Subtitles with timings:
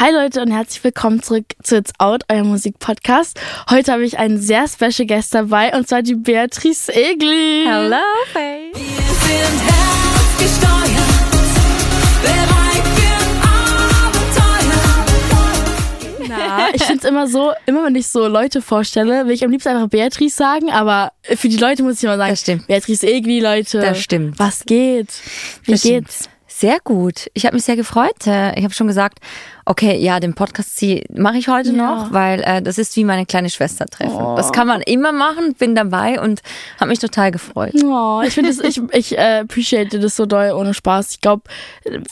[0.00, 3.38] Hi Leute und herzlich willkommen zurück zu It's Out, euer Musikpodcast.
[3.70, 7.64] Heute habe ich einen sehr special Guest dabei und zwar die Beatrice Egli.
[7.66, 7.96] Hello,
[8.32, 8.72] Faye.
[8.74, 10.90] Wir sind herzgesteuert,
[12.22, 13.14] bereit für
[16.26, 16.38] Abenteuer.
[16.38, 19.52] Na, ich finde es immer so, immer wenn ich so Leute vorstelle, will ich am
[19.52, 22.66] liebsten einfach Beatrice sagen, aber für die Leute muss ich immer sagen, Das stimmt.
[22.66, 23.80] Beatrice Egli, Leute.
[23.80, 24.38] Das stimmt.
[24.40, 25.08] Was geht?
[25.64, 26.06] Wie Das stimmt.
[26.08, 26.28] geht's?
[26.56, 27.28] Sehr gut.
[27.34, 28.28] Ich habe mich sehr gefreut.
[28.28, 29.18] Äh, Ich habe schon gesagt,
[29.66, 30.82] okay, ja, den Podcast
[31.14, 31.76] mache ich heute Ja.
[31.94, 34.14] noch, weil äh, das ist wie meine kleine Schwester treffen.
[34.16, 34.34] Oh.
[34.36, 36.42] Das kann man immer machen, bin dabei und
[36.78, 37.72] habe mich total gefreut.
[37.82, 41.12] Oh, ich finde es, ich, ich äh, appreciate das so doll ohne Spaß.
[41.12, 41.44] Ich glaube,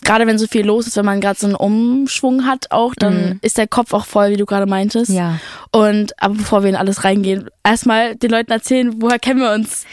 [0.03, 3.39] gerade wenn so viel los ist, wenn man gerade so einen Umschwung hat, auch, dann
[3.43, 5.11] ist der Kopf auch voll, wie du gerade meintest.
[5.11, 5.17] Mhm.
[5.17, 5.39] Ja.
[5.73, 9.85] Und aber bevor wir in alles reingehen, erstmal den Leuten erzählen, woher kennen wir uns?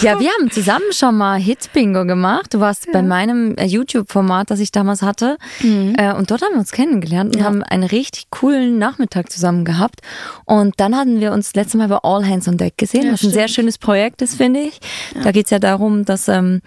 [0.00, 2.54] Ja, wir haben zusammen schon mal Hit-Bingo gemacht.
[2.54, 5.36] Du warst bei meinem äh, YouTube-Format, das ich damals hatte.
[5.62, 7.44] Äh, Und dort haben wir uns kennengelernt und Ja.
[7.44, 10.00] haben einen richtig coolen Nachmittag zusammen gehabt.
[10.44, 13.22] Und dann hatten wir uns letztes Mal bei All Hands on Deck gesehen, Ja, was
[13.22, 13.54] ein sehr stimmt.
[13.54, 14.80] schönes Projekt ist, finde ich.
[15.22, 16.60] Da geht's ja darum, dass ähm,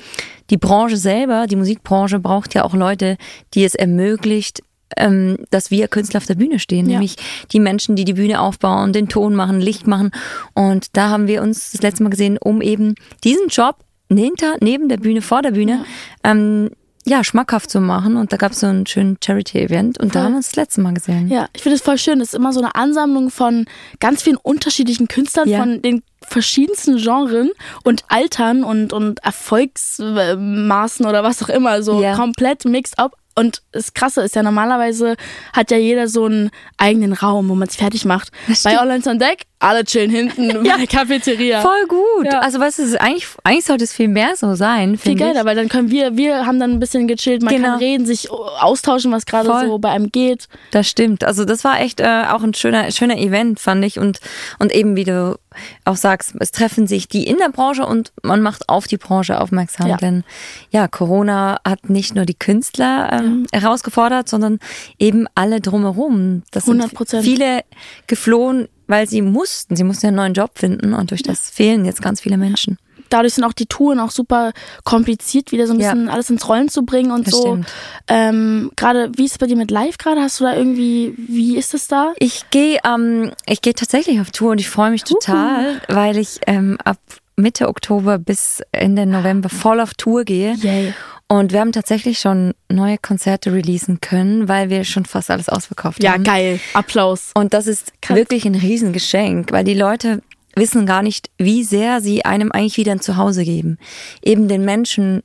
[0.50, 3.18] die Branche selber, die Musikbranche braucht ja auch Leute,
[3.54, 4.62] die es ermöglicht,
[4.98, 6.94] ähm, dass wir Künstler auf der Bühne stehen, Ja.
[6.94, 7.16] nämlich
[7.52, 10.12] die Menschen, die die Bühne aufbauen, den Ton machen, Licht machen.
[10.54, 13.78] Und da haben wir uns das letzte Mal gesehen, um eben diesen Job
[14.10, 15.84] hinter, neben der Bühne, vor der Bühne,
[16.24, 16.70] ja, ähm,
[17.06, 18.18] ja schmackhaft zu machen.
[18.18, 20.20] Und da gab es so einen schönen Charity-Event und Voll.
[20.22, 21.28] da haben wir uns das letzte Mal gesehen.
[21.30, 22.20] Ja, ich finde es voll schön.
[22.20, 23.66] Das ist immer so eine Ansammlung von
[24.00, 25.60] ganz vielen unterschiedlichen Künstlern Ja.
[25.60, 27.52] von den verschiedensten Genren
[27.84, 31.82] und Altern und, und Erfolgsmaßen oder was auch immer.
[31.84, 32.16] So Ja.
[32.16, 33.16] komplett mixed up.
[33.38, 35.18] Und das Krasse ist ja, normalerweise
[35.52, 38.30] hat ja jeder so einen eigenen Raum, wo man es fertig macht.
[38.64, 41.60] Bei All Hands on Deck, alle chillen hinten bei der Cafeteria.
[41.60, 42.28] Voll gut.
[42.32, 42.40] Ja.
[42.40, 44.98] Also weißt du, eigentlich, eigentlich sollte es viel mehr so sein.
[44.98, 47.72] Viel geiler, weil dann können wir, wir haben dann ein bisschen gechillt, man Genau.
[47.72, 50.48] kann reden, sich austauschen, was gerade so bei einem geht.
[50.72, 51.26] Das stimmt.
[51.26, 54.00] Also das war echt äh, auch ein schöner, schöner Event, fand ich.
[54.00, 54.20] Und,
[54.60, 55.38] und eben, wie du
[55.84, 59.40] auch sagst, es treffen sich die in der Branche und man macht auf die Branche
[59.40, 59.88] aufmerksam.
[59.88, 59.98] Ja.
[59.98, 60.24] Denn
[60.72, 64.60] ja, Corona hat nicht nur die Künstler ähm, herausgefordert, sondern
[65.00, 66.44] eben alle drumherum.
[66.52, 67.22] Das sind 100%.
[67.22, 67.64] viele
[68.08, 69.76] geflohen, weil sie mussten.
[69.76, 72.78] Sie mussten ja einen neuen Job finden und durch das fehlen jetzt ganz viele Menschen.
[73.10, 74.52] Dadurch sind auch die Touren auch super
[74.84, 75.92] kompliziert, wieder so ein Ja.
[75.92, 77.42] bisschen alles ins Rollen zu bringen und Das so.
[77.42, 77.68] stimmt.
[78.08, 80.22] Ähm, gerade, wie ist es bei dir mit Live gerade?
[80.22, 82.14] Hast du da irgendwie, wie ist es da?
[82.20, 86.40] Ich gehe ähm, ich gehe tatsächlich auf Tour und ich freue mich total, weil ich
[86.48, 86.98] ähm, ab
[87.38, 90.54] Mitte Oktober bis Ende November voll auf Tour gehe.
[90.56, 90.94] Yay.
[91.28, 96.04] Und wir haben tatsächlich schon neue Konzerte releasen können, weil wir schon fast alles ausverkauft
[96.04, 96.24] Ja, haben.
[96.24, 96.60] geil.
[96.74, 97.32] Applaus.
[97.34, 98.16] Und das ist Krass.
[98.16, 100.22] wirklich ein Riesengeschenk, weil die Leute
[100.56, 103.78] wissen gar nicht, wie sehr sie einem eigentlich wieder ein Zuhause geben.
[104.24, 105.24] Eben den Menschen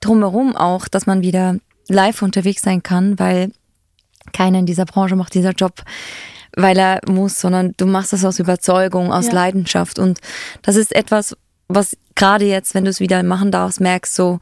[0.00, 1.56] drumherum auch, dass man wieder
[1.88, 3.52] live unterwegs sein kann, weil
[4.32, 5.82] keiner in dieser Branche macht dieser Job,
[6.56, 9.34] weil er muss, sondern du machst das aus Überzeugung, aus Ja.
[9.34, 9.98] Leidenschaft.
[9.98, 10.20] Und
[10.62, 11.36] das ist etwas,
[11.68, 14.40] was gerade jetzt, wenn du es wieder machen darfst, merkst, so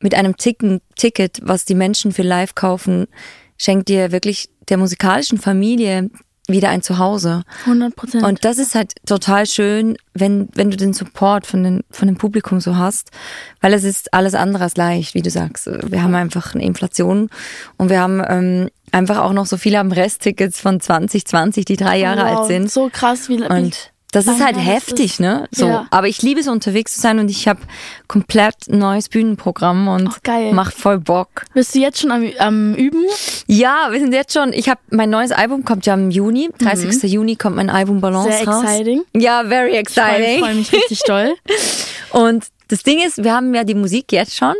[0.00, 3.06] mit einem Ticken, Ticket, was die Menschen für live kaufen,
[3.58, 6.10] schenkt dir wirklich der musikalischen Familie
[6.52, 7.42] wieder ein Zuhause.
[7.64, 8.24] 100 Prozent.
[8.24, 12.16] Und das ist halt total schön, wenn, wenn du den Support von, den, von dem
[12.16, 13.10] Publikum so hast,
[13.60, 15.66] weil es ist alles andere als leicht, wie du sagst.
[15.66, 17.30] Wir haben einfach eine Inflation
[17.76, 21.98] und wir haben ähm, einfach auch noch so viele am Resttickets von 2020, die drei
[21.98, 22.70] Jahre alt sind.
[22.70, 25.20] So krass, wie, wie Und das ist lange halt heftig, ist.
[25.20, 25.48] ne?
[25.50, 25.66] So.
[25.66, 25.86] Ja.
[25.90, 27.60] Aber ich liebe es, unterwegs zu sein und ich habe
[28.08, 31.44] komplett neues Bühnenprogramm und Ach, macht voll Bock.
[31.54, 33.04] Bist du jetzt schon am, am Üben?
[33.46, 37.02] Ja, wir sind jetzt schon, ich habe mein neues Album kommt ja im Juni, 30.
[37.10, 38.32] Juni kommt mein Album Balance Mhm.
[38.32, 38.62] Sehr raus.
[38.64, 39.02] exciting.
[39.16, 40.38] Ja, very Ich exciting.
[40.40, 41.34] freue mich richtig doll.
[42.10, 44.54] Und das Ding ist, wir haben ja die Musik jetzt schon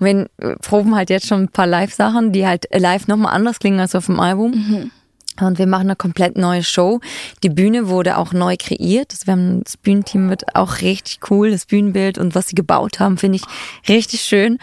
[0.00, 3.78] und wir proben halt jetzt schon ein paar Live-Sachen, die halt live nochmal anders klingen
[3.78, 4.50] als auf dem Album.
[4.50, 4.90] Mhm.
[5.40, 7.00] Und wir machen eine komplett neue Show.
[7.42, 9.12] Die Bühne wurde auch neu kreiert.
[9.12, 11.50] Das, wir haben, das Bühnenteam wird auch richtig cool.
[11.50, 14.58] Das Bühnenbild und was sie gebaut haben, finde ich richtig schön.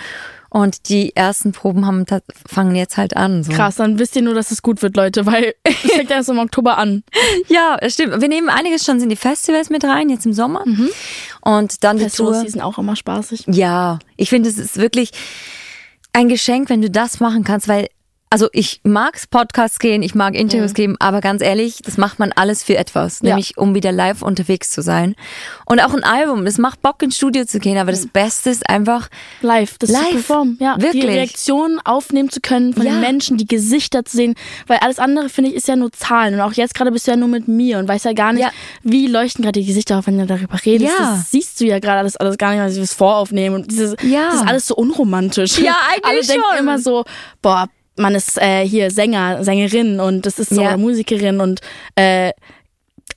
[0.51, 2.05] Und die ersten Proben haben,
[2.47, 3.43] fangen jetzt halt an.
[3.43, 3.51] So.
[3.51, 6.39] Krass, dann wisst ihr nur, dass es gut wird, Leute, weil es fängt erst im
[6.39, 7.03] Oktober an.
[7.47, 8.21] Ja, stimmt.
[8.21, 10.65] Wir nehmen einiges schon in die Festivals mit rein, jetzt im Sommer.
[11.41, 12.41] Und dann die Tour.
[12.43, 13.45] die sind auch immer spaßig.
[13.47, 15.11] Ja, ich finde, es ist wirklich
[16.13, 17.87] ein Geschenk, wenn du das machen kannst, weil
[18.31, 22.31] also ich mag's Podcasts gehen, ich mag Interviews geben, aber ganz ehrlich, das macht man
[22.31, 23.29] alles für etwas, Ja.
[23.29, 25.15] nämlich um wieder live unterwegs zu sein.
[25.65, 28.69] Und auch ein Album, das macht Bock ins Studio zu gehen, aber das Beste ist
[28.69, 29.09] einfach,
[29.41, 30.03] Live, das Live.
[30.05, 30.57] zu performen.
[30.59, 31.05] Ja, die Wirklich.
[31.05, 32.91] Reaktionen aufnehmen zu können von Ja.
[32.93, 34.35] den Menschen, die Gesichter zu sehen,
[34.67, 36.35] weil alles andere, finde ich, ist ja nur Zahlen.
[36.35, 38.43] Und auch jetzt gerade bist du ja nur mit mir und weißt ja gar nicht,
[38.43, 38.51] Ja.
[38.83, 40.93] wie leuchten gerade die Gesichter auf, wenn du darüber redest.
[40.99, 41.15] Ja.
[41.15, 43.95] Das siehst du ja gerade alles, alles gar nicht, weil sie das voraufnehmen und dieses,
[44.03, 44.25] Ja.
[44.27, 45.57] das ist alles so unromantisch.
[45.57, 46.59] Ja, eigentlich Alle denken schon.
[46.59, 47.05] immer so,
[47.41, 47.67] boah,
[47.99, 50.77] man ist äh, hier Sänger, Sängerin und das ist so Ja.
[50.77, 51.61] Musikerin und
[51.95, 52.31] äh,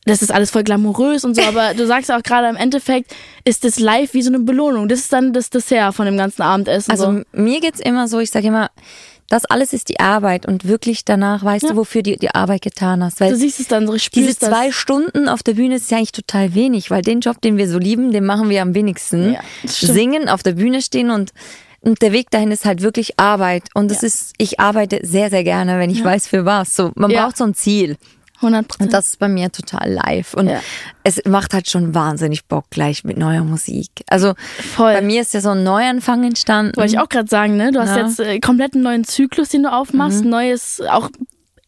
[0.04, 3.14] das ist alles voll glamourös und so, aber du sagst auch gerade im Endeffekt
[3.44, 4.88] ist das live wie so eine Belohnung.
[4.88, 6.90] Das ist dann das Dessert von dem ganzen Abendessen.
[6.90, 7.22] Also so.
[7.32, 8.70] mir geht's immer so, ich sage immer,
[9.28, 11.70] das alles ist die Arbeit und wirklich danach weißt Ja.
[11.70, 13.20] du, wofür du die Arbeit getan hast.
[13.20, 14.48] Weil du siehst es dann so, diese spürst das.
[14.50, 17.68] zwei Stunden auf der Bühne ist ja eigentlich total wenig, weil den Job, den wir
[17.68, 19.34] so lieben, den machen wir am wenigsten.
[19.34, 19.40] Ja.
[19.64, 21.30] Singen, auf der Bühne stehen und
[21.82, 23.64] und der Weg dahin ist halt wirklich Arbeit.
[23.74, 24.06] Und es Ja.
[24.08, 26.74] ist, ich arbeite sehr, sehr gerne, wenn ich weiß, für was.
[26.74, 27.24] So, man Ja.
[27.26, 27.96] braucht so ein Ziel.
[28.40, 28.88] 100 Prozent.
[28.88, 30.34] Und das ist bei mir total live.
[30.34, 30.60] Und Ja.
[31.04, 33.88] es macht halt schon wahnsinnig Bock gleich mit neuer Musik.
[34.08, 34.34] Also
[34.74, 34.94] Voll.
[34.94, 36.72] bei mir ist ja so ein Neuanfang entstanden.
[36.76, 37.70] Wollte ich auch gerade sagen, ne?
[37.70, 38.04] Du hast Ja.
[38.04, 41.08] jetzt äh, komplett einen neuen Zyklus, den du aufmachst, neues, auch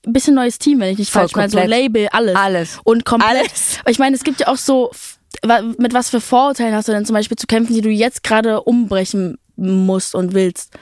[0.04, 1.58] ein bisschen neues Team, wenn ich nicht Voll falsch meine, so.
[1.60, 2.34] Label, alles.
[2.36, 2.78] Alles.
[2.82, 3.30] Und komplett.
[3.38, 3.78] Alles.
[3.86, 4.90] Ich meine, es gibt ja auch so,
[5.78, 8.62] mit was für Vorurteilen hast du denn zum Beispiel zu kämpfen, die du jetzt gerade
[8.62, 10.72] umbrechen musst und willst?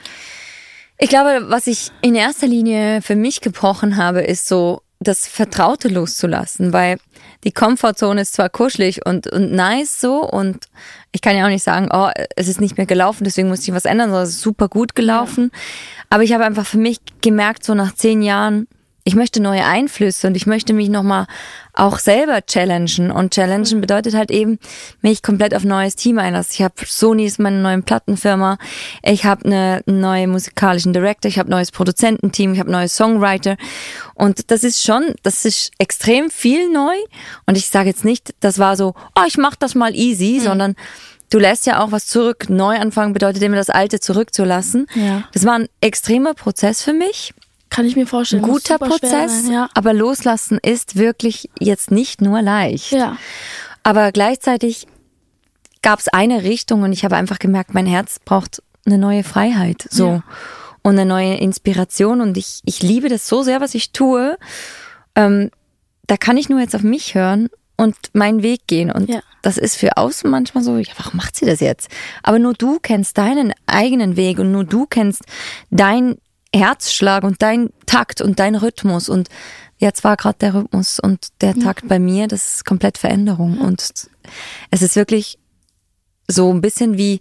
[0.97, 5.89] Ich glaube, was ich in erster Linie für mich gebrochen habe, ist so das Vertraute
[5.89, 6.97] loszulassen, weil
[7.43, 10.67] die Komfortzone ist zwar kuschelig und, und nice so und
[11.11, 13.73] ich kann ja auch nicht sagen, oh, es ist nicht mehr gelaufen, deswegen muss ich
[13.73, 15.51] was ändern, sondern es ist super gut gelaufen.
[16.09, 18.67] Aber ich habe einfach für mich gemerkt, so nach zehn Jahren,
[19.05, 21.27] ich möchte neue Einflüsse und ich möchte mich nochmal
[21.73, 23.11] auch selber challengen.
[23.11, 24.59] Und challengen bedeutet halt eben,
[25.01, 26.51] mich komplett auf ein neues Team einlassen.
[26.53, 28.57] Ich habe Sony ist meine neue Plattenfirma,
[29.01, 33.57] ich habe eine neue musikalischen Director, ich habe neues Produzententeam, ich habe neue Songwriter.
[34.13, 36.95] Und das ist schon, das ist extrem viel neu.
[37.45, 40.75] Und ich sage jetzt nicht, das war so, oh, ich mach das mal easy, sondern
[41.29, 42.47] Du lässt ja auch was zurück.
[42.47, 44.85] Neuanfangen bedeutet immer das Alte zurückzulassen.
[44.93, 45.23] Ja.
[45.33, 47.33] Das war ein extremer Prozess für mich
[47.73, 48.43] Kann ich mir vorstellen.
[48.43, 49.51] ein guter Prozess, Sein.
[49.51, 49.69] Ja.
[49.73, 52.91] aber loslassen ist wirklich jetzt nicht nur leicht.
[52.91, 53.17] ja.
[53.83, 54.87] Aber gleichzeitig
[55.81, 59.85] gab es eine Richtung und ich habe einfach gemerkt, mein Herz braucht eine neue Freiheit,
[59.89, 60.23] so Ja.
[60.83, 64.37] und eine neue Inspiration und ich ich liebe das so sehr, was ich tue.
[65.15, 65.49] Ähm,
[66.07, 69.21] da kann ich nur jetzt auf mich hören und meinen Weg gehen und Ja.
[69.41, 71.89] das ist für außen manchmal so, ja, warum macht sie das jetzt?
[72.21, 75.23] Aber nur du kennst deinen eigenen Weg und nur du kennst
[75.71, 76.17] dein
[76.53, 79.29] Herzschlag und dein Takt und dein Rhythmus und
[79.77, 84.07] jetzt war gerade der Rhythmus und der Takt bei mir, das ist komplett Veränderung und
[84.71, 85.39] es ist wirklich
[86.27, 87.19] so ein bisschen wie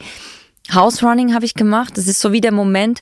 [0.72, 1.96] House Running habe ich gemacht.
[1.98, 3.00] Das ist so wie der Moment,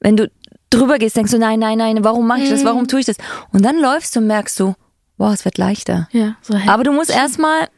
[0.00, 0.30] wenn du
[0.70, 2.64] drüber gehst, denkst du, nein, nein, nein, warum mache ich das?
[2.64, 3.16] Warum tue ich das?
[3.52, 4.74] Und dann läufst du und merkst du,
[5.16, 6.08] wow, es wird leichter.
[6.12, 7.68] Ja, so Aber du musst erstmal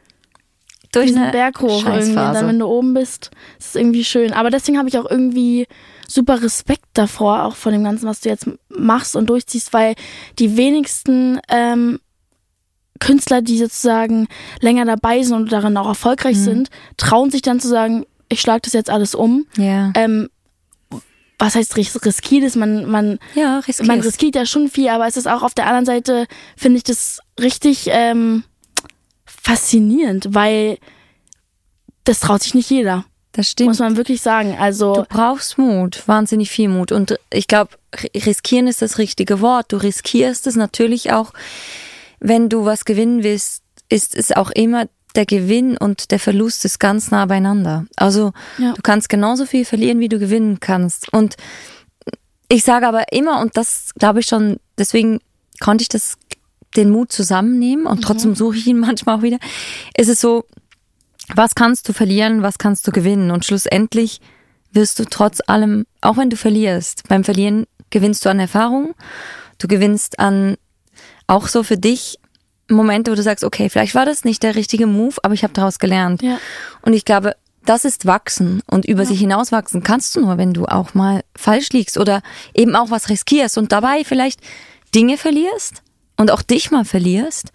[0.91, 2.15] durch eine Berg hoch irgendwie.
[2.15, 4.33] Dann, wenn du oben bist, ist es irgendwie schön.
[4.33, 5.67] Aber deswegen habe ich auch irgendwie
[6.09, 9.95] super Respekt davor, auch von dem Ganzen, was du jetzt machst und durchziehst, weil
[10.39, 11.99] die wenigsten ähm,
[12.99, 14.27] Künstler, die sozusagen
[14.59, 16.43] länger dabei sind und darin auch erfolgreich Mhm.
[16.43, 19.45] sind, trauen sich dann zu sagen, ich schlage das jetzt alles um.
[19.57, 20.29] ja, Ähm,
[21.41, 22.57] was heißt ris- riskiert ist?
[22.57, 23.85] Man, man, ja, riskierst.
[23.87, 26.25] man riskiert ja schon viel, aber es ist auch auf der anderen Seite,
[26.57, 28.43] finde ich das richtig ähm,
[29.25, 30.77] faszinierend, weil
[32.03, 33.05] das traut sich nicht jeder,
[33.39, 33.69] das stimmt.
[33.69, 34.55] muss man wirklich sagen.
[34.59, 36.91] Also, Du brauchst Mut, wahnsinnig viel Mut.
[36.91, 37.71] Und ich glaube,
[38.13, 39.71] riskieren ist das richtige Wort.
[39.71, 41.31] Du riskierst es natürlich auch,
[42.19, 46.79] wenn du was gewinnen willst, ist es auch immer der Gewinn und der Verlust ist
[46.79, 47.85] ganz nah beieinander.
[47.95, 48.73] Also Ja.
[48.73, 51.11] du kannst genauso viel verlieren, wie du gewinnen kannst.
[51.13, 51.35] Und
[52.49, 55.19] ich sage aber immer, und das glaube ich schon, deswegen
[55.59, 56.17] konnte ich das
[56.75, 59.37] den Mut zusammennehmen und trotzdem suche ich ihn manchmal auch wieder,
[59.97, 60.45] ist es so,
[61.35, 63.31] was kannst du verlieren, was kannst du gewinnen?
[63.31, 64.21] Und schlussendlich
[64.71, 68.93] wirst du trotz allem, auch wenn du verlierst, beim Verlieren gewinnst du an Erfahrung,
[69.57, 70.57] du gewinnst an
[71.27, 72.19] auch so für dich
[72.69, 75.53] Momente, wo du sagst, okay, vielleicht war das nicht der richtige Move, aber ich habe
[75.53, 76.21] daraus gelernt.
[76.21, 76.37] Ja.
[76.81, 80.65] Und ich glaube, das ist wachsen und über sich hinauswachsen kannst du nur, wenn du
[80.65, 82.21] auch mal falsch liegst oder
[82.53, 84.39] eben auch was riskierst und dabei vielleicht
[84.95, 85.83] Dinge verlierst
[86.17, 87.51] und auch dich mal verlierst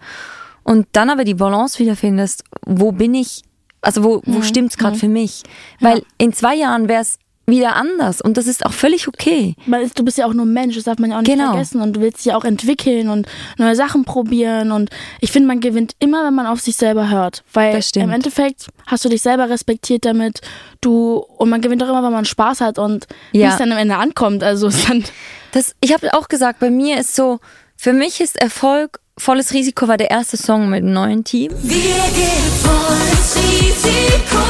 [0.63, 3.43] und dann aber die Balance wieder findest, wo bin ich,
[3.85, 5.43] also wo, wo stimmt's gerade für mich?
[5.79, 9.53] Weil in zwei Jahren wäre es wieder anders und das ist auch völlig okay.
[9.83, 11.51] ist, du bist ja auch nur Mensch, das darf man ja auch nicht Genau.
[11.51, 11.79] vergessen.
[11.79, 13.27] Und du willst dich ja auch entwickeln und
[13.59, 14.71] neue Sachen probieren.
[14.71, 14.89] Und
[15.21, 17.43] ich finde, man gewinnt immer, wenn man auf sich selber hört.
[17.53, 20.41] Weil im Endeffekt hast du dich selber respektiert damit.
[20.81, 23.49] Du, und man gewinnt auch immer, wenn man Spaß hat und wie Ja.
[23.49, 24.41] es dann am Ende ankommt.
[24.43, 25.03] Also dann,
[25.51, 27.39] Das, ich habe auch gesagt, bei mir ist so,
[27.77, 31.51] für mich ist Erfolg, volles Risiko war der erste Song mit dem neuen Team.
[31.61, 34.43] Wir gehen voll ins Risiko.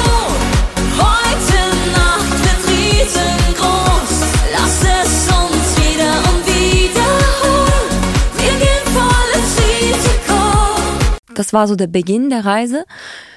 [0.98, 1.60] Heute
[1.94, 4.14] Nacht wird riesengroß.
[4.52, 7.98] Lass es uns wieder und wiederholen.
[8.38, 11.34] Wir gehen voll ins Risiko.
[11.36, 12.86] Das war so der Beginn der Reise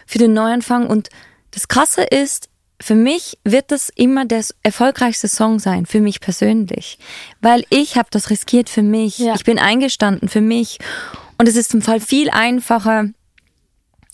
[0.07, 0.87] für den Neuanfang.
[0.87, 1.11] Und
[1.51, 2.49] das Krasse ist,
[2.81, 6.99] für mich wird das immer der erfolgreichste Song sein, für mich persönlich.
[7.41, 9.19] Weil ich habe das riskiert für mich.
[9.19, 9.35] Ja.
[9.35, 10.79] Ich bin eingestanden für mich.
[11.39, 13.11] Und es ist im Fall viel einfacher,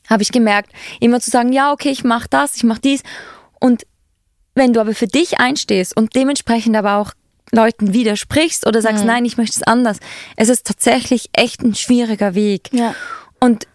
[0.08, 3.02] habe ich gemerkt, immer zu sagen, ja, okay, ich mache das, ich mache dies.
[3.60, 3.86] Und
[4.54, 7.12] wenn du aber für dich einstehst und dementsprechend aber auch
[7.52, 9.98] Leuten widersprichst oder sagst, nein, ich möchte es anders,
[10.36, 12.70] es ist tatsächlich echt ein schwieriger Weg.
[12.72, 12.94] Ja.
[13.40, 13.66] Und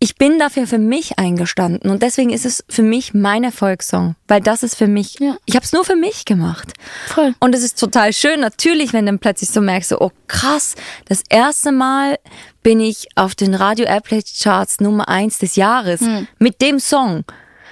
[0.00, 4.40] ich bin dafür für mich eingestanden und deswegen ist es für mich mein Erfolgssong, weil
[4.40, 5.36] das ist für mich, Ja.
[5.44, 6.72] ich habe es nur für mich gemacht.
[7.08, 7.34] Voll.
[7.40, 10.76] Und es ist total schön, natürlich, wenn du dann plötzlich so merkst, so, oh krass,
[11.06, 12.16] das erste Mal
[12.62, 16.28] bin ich auf den Radio Airplay Charts Nummer eins des Jahres Hm.
[16.38, 17.24] mit dem Song,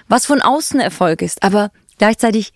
[0.09, 2.52] was von außen Erfolg ist, aber gleichzeitig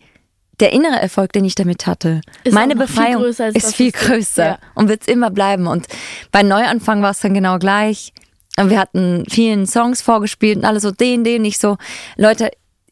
[0.58, 3.74] der innere Erfolg, den ich damit hatte, Ist meine viel Befreiung größer als ist das,
[3.74, 4.58] viel größer Ja.
[4.74, 5.66] und wird es immer bleiben.
[5.68, 5.86] Und
[6.32, 8.12] bei Neuanfang war es dann genau gleich.
[8.60, 11.76] Und wir hatten vielen Songs vorgespielt und alle so den, den, nicht so,
[12.16, 12.50] Leute,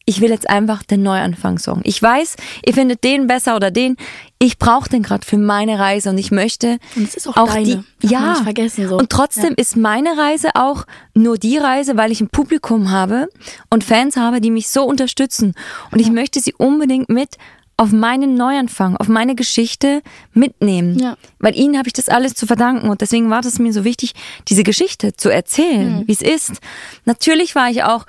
[0.09, 1.81] ich will jetzt einfach den Neuanfang-Song.
[1.83, 2.35] Ich weiß,
[2.65, 3.95] ihr findet den besser oder den.
[4.39, 7.83] Ich brauche den gerade für meine Reise und ich möchte Und es ist auch deine.
[8.01, 8.97] die, ja, nicht vergessen, so.
[8.97, 13.27] und trotzdem ist meine Reise auch nur die Reise, weil ich ein Publikum habe
[13.69, 15.53] und Fans habe, die mich so unterstützen.
[15.91, 17.37] Und ich möchte sie unbedingt mit
[17.79, 20.01] auf meinen Neuanfang, auf meine Geschichte
[20.33, 20.99] mitnehmen.
[20.99, 21.15] Ja.
[21.39, 24.13] Weil ihnen habe ich das alles zu verdanken und deswegen war das mir so wichtig,
[24.49, 26.59] diese Geschichte zu erzählen, wie es ist.
[27.05, 28.05] Natürlich war ich auch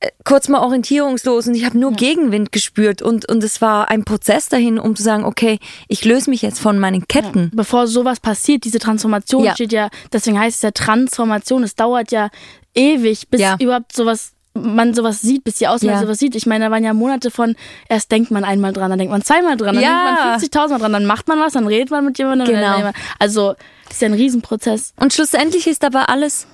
[0.00, 4.02] äh, kurz mal orientierungslos und ich habe nur Gegenwind gespürt und und es war ein
[4.04, 7.52] Prozess dahin, um zu sagen, okay, ich löse mich jetzt von meinen Ketten.
[7.54, 9.54] Bevor sowas passiert, diese Transformation Ja.
[9.54, 11.62] steht ja, deswegen heißt es ja Transformation.
[11.62, 12.30] Es dauert ja
[12.74, 13.56] ewig, bis Ja.
[13.60, 16.02] überhaupt sowas man sowas sieht, bis die Außenwelt Ja.
[16.02, 16.34] sowas sieht.
[16.36, 17.56] Ich meine, da waren ja Monate von,
[17.88, 20.04] erst denkt man einmal dran, dann denkt man zweimal dran, dann Ja.
[20.06, 22.46] denkt man 50.000 Mal dran, dann macht man was, dann redet man mit jemandem.
[22.48, 22.90] Genau.
[23.18, 23.54] Also,
[23.84, 24.92] das ist ja ein Riesenprozess.
[24.96, 26.46] Und schlussendlich ist aber alles,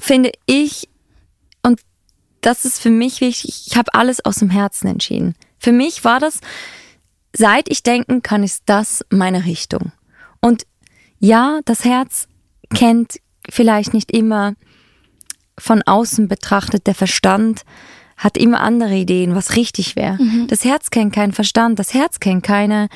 [0.00, 0.88] finde ich,
[1.62, 1.80] und
[2.40, 5.34] das ist für mich wichtig, ich habe alles aus dem Herzen entschieden.
[5.58, 6.40] Für mich war das,
[7.36, 9.92] seit ich denken kann, ist das meine Richtung.
[10.40, 10.64] Und
[11.18, 12.26] ja, das Herz
[12.74, 13.18] kennt
[13.50, 14.54] vielleicht nicht immer
[15.58, 17.62] von außen betrachtet, der Verstand
[18.16, 20.18] hat immer andere Ideen, was richtig wäre.
[20.48, 22.88] Das Herz kennt keinen Verstand, das Herz kennt keine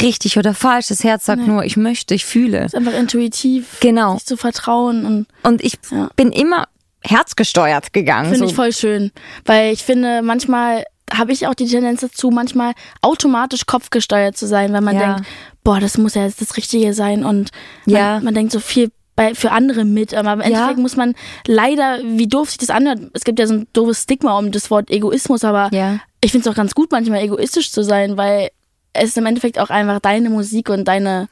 [0.00, 0.88] richtig oder falsch.
[0.88, 2.60] Das Herz sagt nur, ich möchte, ich fühle.
[2.60, 4.14] Es ist einfach intuitiv, Genau.
[4.14, 6.08] sich zu vertrauen und Und ich Ja.
[6.16, 6.68] bin immer
[7.04, 8.30] herzgesteuert gegangen.
[8.30, 8.50] Finde so.
[8.50, 9.10] ich voll schön.
[9.44, 14.72] Weil ich finde, manchmal habe ich auch die Tendenz dazu, manchmal automatisch kopfgesteuert zu sein,
[14.72, 15.14] weil man Ja.
[15.14, 15.28] denkt,
[15.64, 17.50] boah, das muss ja jetzt das Richtige sein und
[17.84, 18.20] man, Ja.
[18.20, 18.90] man denkt so viel
[19.28, 21.14] bei, für andere mit, aber im Endeffekt muss man
[21.46, 24.70] leider, wie doof sich das anhört, es gibt ja so ein doofes Stigma um das
[24.70, 25.98] Wort Egoismus, aber Ja.
[26.20, 28.50] ich finde es auch ganz gut, manchmal egoistisch zu sein, weil
[28.92, 31.28] es ist im Endeffekt auch einfach deine Musik und deine,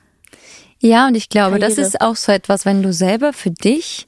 [0.80, 1.88] ja, und ich glaube, das Karriere.
[1.88, 4.06] ist auch so etwas, wenn du selber für dich,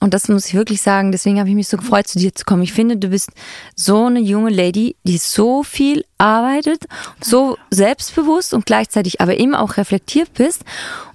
[0.00, 2.46] und das muss ich wirklich sagen, deswegen habe ich mich so gefreut, zu dir zu
[2.46, 2.62] kommen.
[2.62, 3.30] Ich finde, du bist
[3.76, 6.86] so eine junge Lady, die so viel arbeitet,
[7.20, 10.64] so selbstbewusst und gleichzeitig aber immer auch reflektiert bist.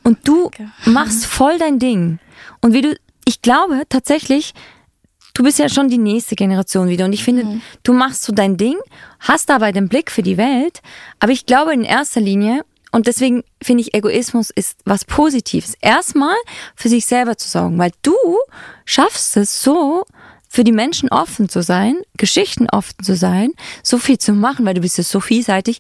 [0.04, 0.52] Und du
[0.86, 2.20] machst voll dein Ding.
[2.62, 4.54] Und wie du, ich glaube tatsächlich,
[5.34, 7.06] du bist ja schon die nächste Generation wieder.
[7.06, 8.78] Und ich finde, du machst so dein Ding,
[9.20, 10.82] hast dabei den Blick für die Welt.
[11.20, 12.64] Aber ich glaube in erster Linie,
[12.96, 15.74] und deswegen finde ich, Egoismus ist was Positives.
[15.82, 16.38] Erstmal
[16.78, 18.16] für sich selber zu sorgen, weil du
[18.86, 20.06] schaffst es so,
[20.48, 23.52] für die Menschen offen zu sein, Geschichten offen zu sein,
[23.84, 25.80] so viel zu machen, weil du bist ja so vielseitig,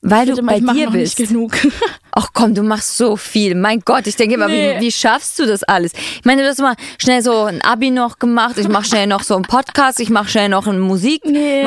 [0.00, 1.18] weil du bei ich mache dir noch bist.
[1.18, 1.56] nicht genug.
[2.12, 3.54] Ach komm, du machst so viel.
[3.54, 4.76] Mein Gott, ich denke immer, Nee.
[4.78, 5.92] wie, wie schaffst du das alles?
[5.92, 9.22] Ich meine, du hast mal schnell so ein Abi noch gemacht, ich mach schnell noch
[9.22, 11.24] so einen Podcast, ich mach schnell noch eine Musik.
[11.24, 11.64] Nee.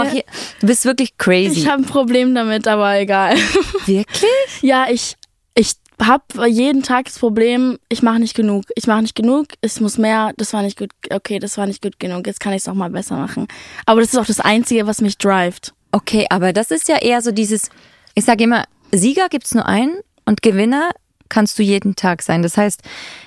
[0.59, 1.59] Du bist wirklich crazy.
[1.59, 3.35] ich habe ein Problem damit, aber egal.
[3.85, 4.25] wirklich?
[4.61, 5.15] Ja, ich,
[5.55, 8.63] ich habe jeden Tag das Problem, ich mache nicht genug.
[8.75, 11.81] Ich mache nicht genug, es muss mehr, das war nicht gut, okay, das war nicht
[11.81, 13.47] gut genug, jetzt kann ich es noch mal besser machen.
[13.85, 15.73] Aber das ist auch das Einzige, was mich drivet.
[15.91, 17.69] Okay, aber das ist ja eher so dieses,
[18.15, 20.91] ich sage immer, Sieger gibt's nur einen und Gewinner
[21.29, 22.41] kannst du jeden Tag sein.
[22.43, 22.81] Das heißt,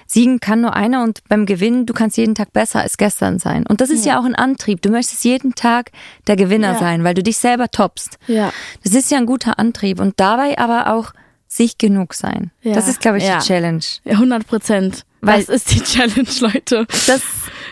[0.07, 3.67] siegen kann nur einer und beim Gewinnen, du kannst jeden Tag besser als gestern sein.
[3.67, 4.83] Und das ist ja, auch ein Antrieb.
[4.83, 5.91] Du möchtest jeden Tag
[6.27, 6.79] der Gewinner Ja.
[6.79, 8.19] sein, weil du dich selber toppst.
[8.27, 8.53] Ja.
[8.83, 11.13] Das ist ja ein guter Antrieb und dabei aber auch
[11.49, 12.51] sich genug sein.
[12.61, 12.75] Ja.
[12.75, 13.39] Das ist, glaube ich, Ja.
[13.39, 13.81] die Challenge.
[14.05, 15.05] Ja, 100 Prozent.
[15.23, 16.87] Weil- Das ist die Challenge, Leute.
[17.07, 17.23] Das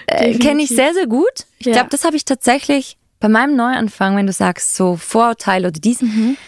[0.07, 1.27] äh, kenne ich sehr, sehr gut.
[1.59, 1.73] Ich Ja.
[1.75, 6.01] glaube, das habe ich tatsächlich bei meinem Neuanfang, wenn du sagst, so Vorurteile oder dies.
[6.01, 6.39] Mhm.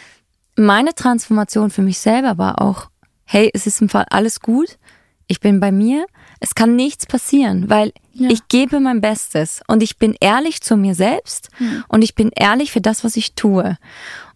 [0.57, 2.89] Meine Transformation für mich selber war auch,
[3.25, 4.79] hey, es ist im Fall alles gut.
[5.27, 6.07] Ich bin bei mir.
[6.41, 8.29] Es kann nichts passieren, weil Ja.
[8.31, 11.49] ich gebe mein Bestes und ich bin ehrlich zu mir selbst
[11.89, 13.79] und ich bin ehrlich für das, was ich tue.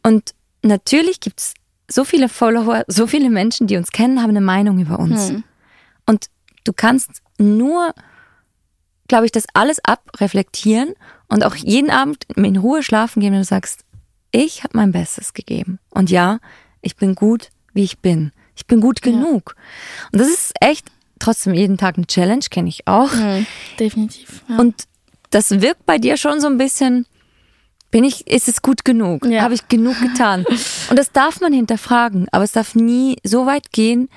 [0.03, 1.55] Und natürlich gibt's
[1.91, 5.33] so viele Follower, so viele Menschen, die uns kennen, haben eine Meinung über uns.
[6.07, 6.27] Und
[6.65, 7.93] du kannst nur,
[9.07, 10.95] glaube ich, das alles abreflektieren
[11.29, 13.85] und auch jeden Abend in Ruhe schlafen gehen, wenn du sagst,
[14.31, 15.79] ich habe mein Bestes gegeben.
[15.91, 16.39] Und ja,
[16.81, 18.33] ich bin gut, wie ich bin.
[18.57, 19.55] Ich bin gut genug.
[20.13, 23.13] Und das ist echt trotzdem jeden Tag eine Challenge, kenne ich auch.
[23.13, 23.47] Mhm,
[23.79, 24.43] definitiv.
[24.49, 24.59] Ja.
[24.59, 24.85] Und
[25.31, 27.07] das wirkt bei dir schon so ein bisschen,
[27.91, 29.25] bin ich, ist es gut genug?
[29.27, 29.43] Ja.
[29.43, 30.45] Habe ich genug getan?
[30.91, 34.09] Und das darf man hinterfragen, aber es darf nie so weit gehen,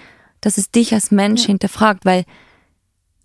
[0.42, 2.26] dass es dich als Mensch hinterfragt, weil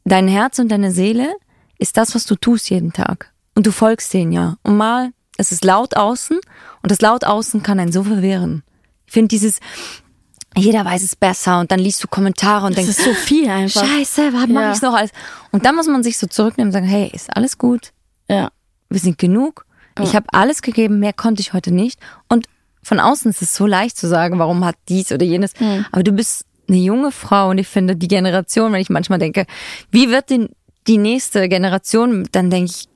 [0.05, 1.33] dein Herz und deine Seele
[1.79, 3.33] ist das, was du tust jeden Tag.
[3.55, 4.59] Und du folgst denen ja.
[4.63, 6.39] Und mal, es ist laut außen
[6.83, 8.63] und das laut außen kann einen so verwirren.
[9.07, 9.61] Ich finde dieses,
[10.57, 13.49] jeder weiß es besser und dann liest du Kommentare und das denkst, ist so viel
[13.49, 13.85] einfach.
[13.87, 14.73] Scheiße, was mache Ja.
[14.73, 15.11] ich noch alles?
[15.53, 17.93] Und dann muss man sich so zurücknehmen und sagen, hey, ist alles gut?
[18.29, 18.51] Ja.
[18.89, 19.67] Wir sind genug.
[20.03, 21.99] Ich habe alles gegeben, mehr konnte ich heute nicht.
[22.29, 22.47] Und
[22.83, 25.53] von außen ist es so leicht zu sagen, warum hat dies oder jenes.
[25.91, 29.47] Aber du bist eine junge Frau und ich finde die Generation, wenn ich manchmal denke,
[29.91, 30.51] wie wird denn
[30.87, 32.89] die nächste Generation, dann denke ich,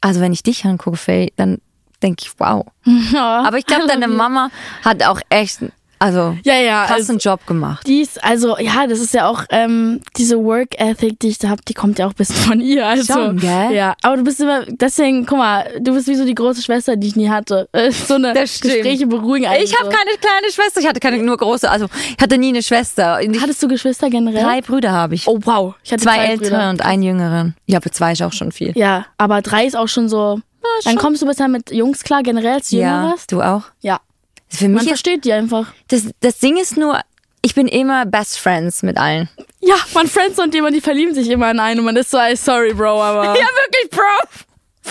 [0.00, 1.58] also wenn ich dich angucke, Faye, dann
[2.02, 2.64] denke ich, wow.
[3.12, 3.42] Ja.
[3.46, 4.50] Aber ich glaube, deine Mama
[4.84, 5.58] hat auch echt,
[6.00, 7.84] also Ja, ja, krassen also- Job gemacht.
[7.84, 11.48] Die ist, also, ja, das ist ja auch, ähm, diese Work Ethic, die ich da
[11.48, 12.86] hab, die kommt ja auch ein bisschen von ihr.
[12.86, 13.72] Also, Schon, gell?
[13.72, 16.94] Ja, aber du bist immer, deswegen, guck mal, du bist wie so die große Schwester,
[16.94, 17.68] die ich nie hatte.
[17.78, 18.32] Äh, So eine.
[18.32, 19.72] Gespräche beruhigen eigentlich.
[19.72, 21.86] Ich habe keine kleine Schwester, ich hatte keine nur große, also
[22.16, 23.20] ich hatte nie eine Schwester.
[23.20, 24.44] Ich, Hattest du Geschwister generell?
[24.44, 25.26] drei Brüder habe ich.
[25.26, 25.74] Oh, wow.
[25.82, 27.56] Ich hatte zwei, zwei ältere und einen jüngeren.
[27.66, 28.70] Ja, für zwei ist auch schon viel.
[28.78, 30.40] Ja, aber drei ist auch schon so.
[30.84, 33.32] Dann kommst du besser mit Jungs klar, generell, jünger Ja, warst.
[33.32, 33.62] du auch.
[33.80, 34.00] Ja.
[34.48, 35.72] Für Man mich ist, versteht die einfach.
[35.88, 37.00] das, das Ding ist nur,
[37.42, 39.28] ich bin immer Best Friends mit allen.
[39.60, 42.18] Ja, man Friends und jemand, die verlieben sich immer in einen und man ist so,
[42.18, 43.34] ey, sorry, Bro, aber.
[43.34, 44.28] wirklich, Bro.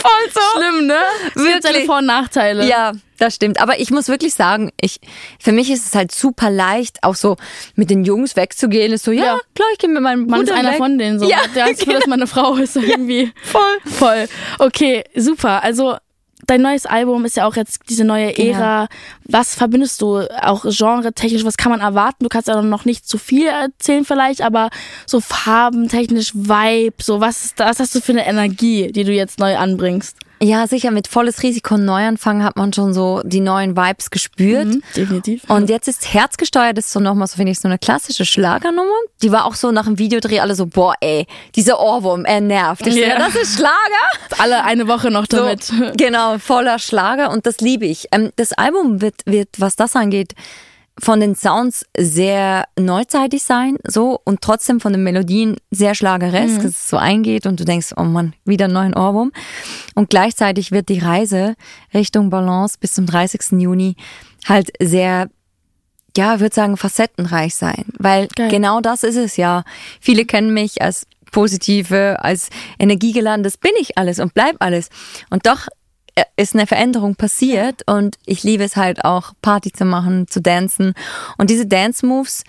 [0.01, 0.39] Voll so.
[0.55, 0.99] Schlimm, ne?
[1.27, 1.85] Es gibt seine Wirklich.
[1.85, 2.65] Vor- und Nachteile.
[2.67, 3.59] Ja, das stimmt.
[3.61, 4.99] Aber ich muss wirklich sagen, ich,
[5.39, 7.37] für mich ist es halt super leicht, auch so
[7.75, 8.93] mit den Jungs wegzugehen.
[8.93, 9.39] Ist so, ja, Ja.
[9.55, 10.77] klar, ich gehe mit meinem Bruder Man ist einer weg.
[10.77, 11.27] von denen so.
[11.29, 13.31] Ja, Der hat das Gefühl, dass man eine Frau ist irgendwie.
[13.43, 13.77] voll.
[13.85, 14.27] Voll.
[14.59, 15.63] Okay, super.
[15.63, 15.97] Also
[16.47, 18.57] dein neues Album ist ja auch jetzt diese neue Genau.
[18.57, 18.87] Ära.
[19.25, 21.45] Was verbindest du auch genre-technisch?
[21.45, 22.23] Was kann man erwarten?
[22.23, 24.69] Du kannst ja noch nicht zu viel erzählen vielleicht, aber
[25.05, 29.39] so farbentechnisch, Vibe, so was, ist, was hast du für eine Energie, die du jetzt
[29.39, 30.17] neu anbringst?
[30.41, 34.65] Ja, sicher, mit volles Risiko und Neuanfang hat man schon so die neuen Vibes gespürt.
[34.67, 35.43] Mhm, definitiv.
[35.49, 38.91] Und jetzt ist herzgesteuert, ist so nochmal so, finde ich, so eine klassische Schlagernummer.
[39.23, 42.85] Die war auch so nach dem Videodreh alle so, boah, ey, dieser Ohrwurm, er nervt.
[42.85, 43.07] Ich so, Ja.
[43.07, 43.73] ja, das ist Schlager.
[44.37, 45.71] Alle eine Woche noch So, damit.
[45.97, 48.07] genau, voller Schlager und das liebe ich.
[48.11, 50.33] Ähm, das Album wird, wird, was das angeht,
[50.99, 56.71] von den Sounds sehr neuzeitig sein, so und trotzdem von den Melodien sehr schlageresk, dass
[56.71, 59.31] es so eingeht und du denkst, oh Mann, wieder einen neuen Ohrwurm.
[59.95, 61.55] Und gleichzeitig wird die Reise
[61.93, 63.59] Richtung Balance bis zum 30.
[63.59, 63.95] Juni
[64.47, 65.29] halt sehr
[66.15, 67.85] ja, würde sagen, facettenreich sein.
[67.99, 68.49] Weil Geil.
[68.49, 69.63] genau das ist es ja.
[70.01, 74.89] Viele kennen mich als positive, als energiegeladen, das bin ich alles und bleib alles.
[75.29, 75.67] Und doch
[76.35, 80.93] ist eine Veränderung passiert und ich liebe es halt auch, Party zu machen, zu dancen.
[81.37, 82.43] Und diese Dance-Moves,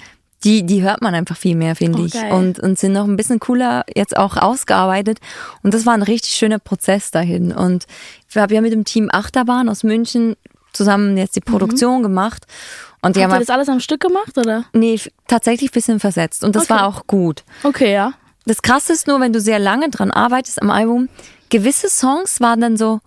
[0.45, 2.13] die, die hört man einfach viel mehr, finde Oh, ich.
[2.13, 2.33] geil.
[2.33, 5.19] Und, und sind noch ein bisschen cooler jetzt auch ausgearbeitet.
[5.63, 7.53] Und das war ein richtig schöner Prozess dahin.
[7.53, 7.87] Und
[8.31, 10.37] wir haben ja mit dem Team Achterbahn aus München
[10.73, 12.47] zusammen jetzt die Produktion gemacht.
[13.03, 14.65] Und die Habt ihr haben das alles am Stück gemacht, oder?
[14.73, 16.45] Nee, tatsächlich ein bisschen versetzt.
[16.45, 16.75] Und das Okay.
[16.75, 17.43] war auch gut.
[17.65, 18.13] Okay, ja.
[18.47, 21.09] Das Krasse ist nur, wenn du sehr lange dran arbeitest am Album,
[21.51, 23.01] gewisse Songs waren dann so,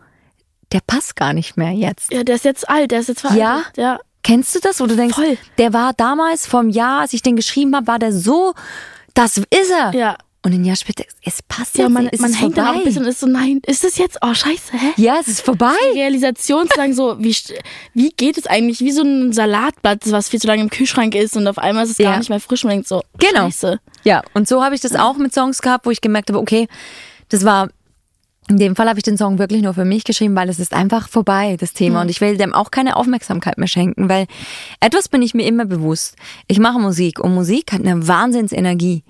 [0.71, 2.11] der passt gar nicht mehr jetzt.
[2.11, 3.41] Ja, der ist jetzt alt, der ist jetzt veraltet.
[3.43, 3.63] Ja?
[3.77, 3.99] Ja.
[4.23, 5.37] Kennst du das, wo du denkst, Voll.
[5.57, 8.53] der war damals vom Jahr, als ich den geschrieben habe, war der so,
[9.15, 9.93] das ist er.
[9.95, 10.15] Ja.
[10.43, 13.19] Und ein Jahr später, es passt Ja, man, man hängt auch ein bisschen und ist
[13.19, 14.17] so, nein, ist das jetzt?
[14.21, 14.93] Oh, scheiße, hä?
[14.97, 15.73] ja, es ist vorbei.
[15.93, 17.35] Die Realisation zu sagen, so, wie,
[17.93, 18.79] wie geht es eigentlich?
[18.79, 21.91] Wie so ein Salatblatt, was viel zu lange im Kühlschrank ist und auf einmal ist
[21.91, 22.17] es gar Ja.
[22.17, 22.63] nicht mehr frisch.
[22.63, 23.45] Man denkt so, Genau.
[23.45, 23.79] scheiße.
[24.03, 26.67] Ja, und so habe ich das auch mit Songs gehabt, wo ich gemerkt habe, okay,
[27.29, 27.69] das war
[28.51, 30.73] in dem Fall habe ich den Song wirklich nur für mich geschrieben, weil es ist
[30.73, 32.01] einfach vorbei, das Thema.
[32.01, 34.27] Und ich will dem auch keine Aufmerksamkeit mehr schenken, weil
[34.79, 36.15] etwas bin ich mir immer bewusst.
[36.47, 39.03] Ich mache Musik und Musik hat eine Wahnsinnsenergie.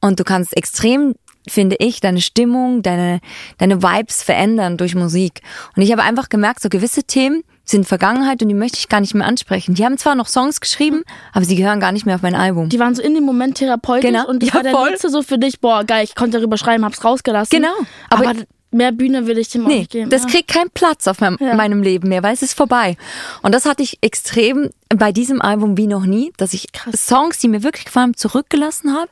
[0.00, 1.14] Und du kannst extrem,
[1.48, 3.20] finde ich, deine Stimmung, deine,
[3.58, 5.40] deine Vibes verändern durch Musik.
[5.76, 9.00] Und ich habe einfach gemerkt, so gewisse Themen sind Vergangenheit und die möchte ich gar
[9.00, 9.74] nicht mehr ansprechen.
[9.74, 12.68] Die haben zwar noch Songs geschrieben, aber sie gehören gar nicht mehr auf mein Album.
[12.68, 14.28] Die waren so in dem Moment therapeutisch Genau.
[14.28, 14.90] und das Ja, war der voll.
[14.90, 17.58] letzte so für dich, boah, geil, ich konnte darüber schreiben, hab's rausgelassen.
[17.60, 17.72] Genau.
[18.08, 20.10] Aber, Aber- mehr Bühne will ich dem auch Nee, nicht geben.
[20.10, 20.28] das ja.
[20.28, 21.54] kriegt keinen Platz auf meinem, Ja.
[21.54, 22.96] meinem Leben mehr, weil es ist vorbei.
[23.42, 27.48] Und das hatte ich extrem bei diesem Album wie noch nie, dass ich Songs, die
[27.48, 29.08] mir wirklich gefallen haben, zurückgelassen habe.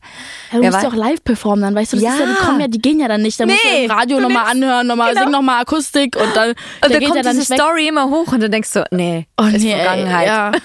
[0.52, 2.12] Ja, du musst ja auch live performen dann, weißt du, das Ja.
[2.14, 3.40] ist ja, die kommen ja, die gehen ja dann nicht.
[3.40, 5.22] Da musst du Nee, im Radio nochmal anhören, nochmal, genau.
[5.24, 6.56] sing nochmal Akustik und dann, Und
[6.94, 7.54] dann kommt ja dann diese.
[7.54, 10.26] Story immer hoch und dann denkst du, nee, Oh, ist nee, Vergangenheit.
[10.26, 10.52] ja.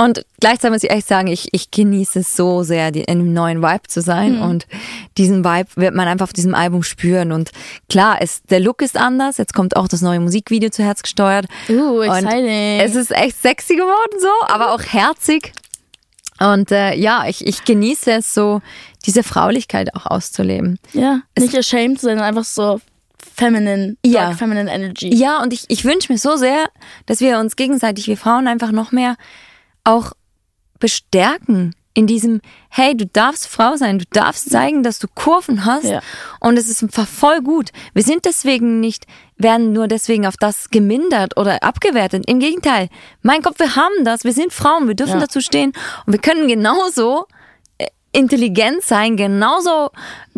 [0.00, 3.34] Und gleichzeitig muss ich echt sagen, ich, ich genieße es so sehr, die, in einem
[3.34, 4.36] neuen Vibe zu sein.
[4.36, 4.42] Mhm.
[4.42, 4.66] Und
[5.18, 7.32] diesen Vibe wird man einfach auf diesem Album spüren.
[7.32, 7.50] Und
[7.90, 9.36] klar, es, der Look ist anders.
[9.36, 11.44] Jetzt kommt auch das neue Musikvideo zu Herz gesteuert.
[11.68, 12.80] Uh, Und exciting.
[12.80, 15.52] es ist echt sexy geworden so, aber auch herzig.
[16.38, 18.62] Und äh, ja, ich, ich genieße es so,
[19.04, 20.78] diese Fraulichkeit auch auszuleben.
[20.94, 22.80] ja, nicht ashamed, sondern einfach so
[23.36, 24.32] feminine, Ja.
[24.32, 25.14] feminine energy.
[25.14, 26.70] Ja, und ich, ich wünsche mir so sehr,
[27.04, 29.16] dass wir uns gegenseitig, wir Frauen, einfach noch mehr
[29.90, 30.12] auch
[30.78, 35.84] bestärken in diesem, hey, du darfst Frau sein, du darfst zeigen, dass du Kurven hast
[35.84, 36.00] Ja.
[36.38, 37.70] und es ist voll gut.
[37.94, 42.24] Wir sind deswegen nicht, werden nur deswegen auf das gemindert oder abgewertet.
[42.28, 42.88] Im Gegenteil,
[43.22, 45.20] mein Gott, wir haben das, wir sind Frauen, wir dürfen Ja.
[45.20, 45.72] dazu stehen
[46.06, 47.26] und wir können genauso
[48.12, 49.90] intelligent sein, genauso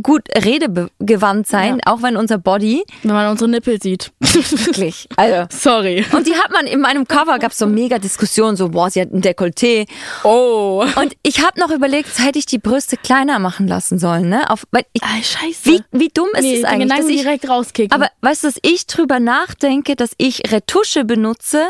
[0.02, 4.12] gut redegewandt sein, auch wenn unser Body Wenn man unsere Nippel sieht.
[4.20, 6.04] wirklich, also Sorry.
[6.12, 9.00] und die hat man in meinem Cover gab es so mega Diskussionen, so boah, sie
[9.00, 9.86] hat ein Dekolleté.
[10.24, 10.84] Oh.
[10.96, 14.50] Und ich habe noch überlegt, hätte ich die Brüste kleiner machen lassen sollen, ne?
[14.50, 15.64] Auf, weil ich, Ay, scheiße.
[15.64, 16.88] wie, wie dumm ist nee, es eigentlich?
[16.88, 17.92] Gedanken Dass ich, direkt rauskicken.
[17.92, 21.66] aber weißt du, dass ich drüber nachdenke, dass ich Retusche benutze,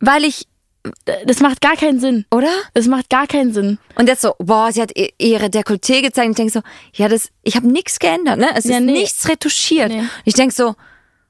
[0.00, 0.46] weil ich,
[1.26, 2.24] das macht gar keinen Sinn.
[2.30, 2.50] oder?
[2.74, 3.78] Das macht gar keinen Sinn.
[3.96, 6.30] Und jetzt so, boah, sie hat ihre Dekolleté gezeigt.
[6.30, 6.60] Ich denke so,
[6.94, 8.48] ja, das, ich habe nichts geändert, ne?
[8.54, 8.92] Es Ja, ist nee.
[8.92, 9.90] nichts retuschiert.
[9.90, 10.02] Nee.
[10.24, 10.74] Ich denke so,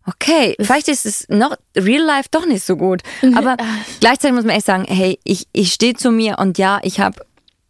[0.06, 3.02] okay, vielleicht ist es noch real life doch nicht so gut.
[3.34, 3.56] Aber
[4.00, 7.24] gleichzeitig muss man echt sagen, hey, ich, ich stehe zu mir und ja, ich habe,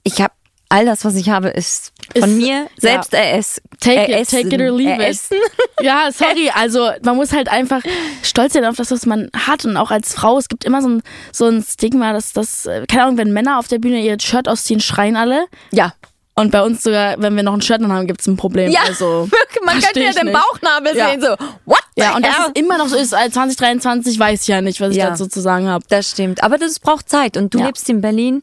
[0.05, 0.33] ich habe
[0.70, 4.61] all das, was ich habe, ist von Ist- mir selbst eress, Take it, take it
[4.61, 5.00] or leave it.
[5.00, 5.37] eressen.
[5.81, 7.81] Ja, sorry, also man muss halt einfach
[8.22, 10.88] stolz sein auf das, was man hat und auch als Frau, es gibt immer so
[10.88, 11.02] ein,
[11.33, 14.48] so ein Stigma, dass das, äh, keine Ahnung, wenn Männer auf der Bühne ihr Shirt
[14.48, 15.94] ausziehen, schreien alle Ja,
[16.35, 18.70] und bei uns sogar, wenn wir noch ein Shirt anhaben, gibt es ein Problem.
[18.72, 19.28] ja, also,
[19.64, 20.37] man könnte ja den nicht.
[20.38, 21.11] Bauchnabel Ja.
[21.11, 22.46] sehen, so, what Ja, und dass hell?
[22.54, 25.11] es immer noch so ist, als 2023 weiß ich ja nicht, was ich Ja.
[25.11, 25.85] dazu zu sagen habe.
[25.88, 26.42] Das stimmt.
[26.42, 27.37] Aber das braucht Zeit.
[27.37, 27.66] Und du Ja.
[27.66, 28.42] lebst in Berlin.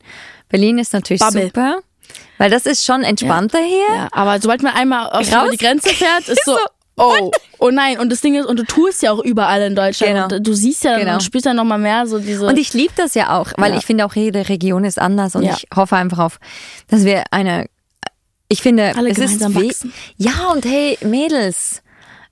[0.50, 1.46] Berlin ist natürlich Bubble.
[1.46, 1.80] super.
[2.38, 3.96] Weil das ist schon entspannter hier.
[3.96, 6.58] Ja, aber sobald man einmal über die Grenze fährt, ist so,
[6.98, 7.98] oh, oh nein.
[8.00, 10.14] Und das Ding ist, und du tust ja auch überall in Deutschland.
[10.14, 10.36] Genau.
[10.36, 11.14] Und du siehst ja, Genau.
[11.16, 12.46] und spürst ja noch mal mehr so diese.
[12.46, 13.78] Und ich liebe das ja auch, weil Ja.
[13.78, 15.56] ich finde auch jede Region ist anders und Ja.
[15.58, 16.40] ich hoffe einfach auf,
[16.90, 17.68] dass wir eine,
[18.50, 19.94] ich finde, Alle es ist wachsen.
[20.18, 21.82] Ja, und hey, Mädels,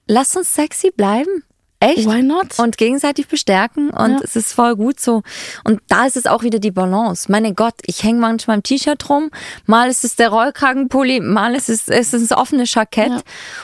[0.08, 1.44] lasst uns sexy bleiben.
[1.84, 2.08] Echt?
[2.08, 2.58] Why not?
[2.60, 4.20] Und gegenseitig bestärken und Ja.
[4.24, 5.22] es ist voll gut so.
[5.64, 7.32] Und da ist es auch wieder die Balance.
[7.32, 9.30] Meine Gott, ich hänge manchmal im T-Shirt rum,
[9.66, 13.10] mal ist es der Rollkragenpulli, mal ist es, es ist das offene Jackett.
[13.10, 13.22] Ja.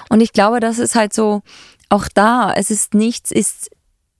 [0.10, 1.42] Und ich glaube, das ist halt so,
[1.90, 3.70] auch da, es ist nichts, ist,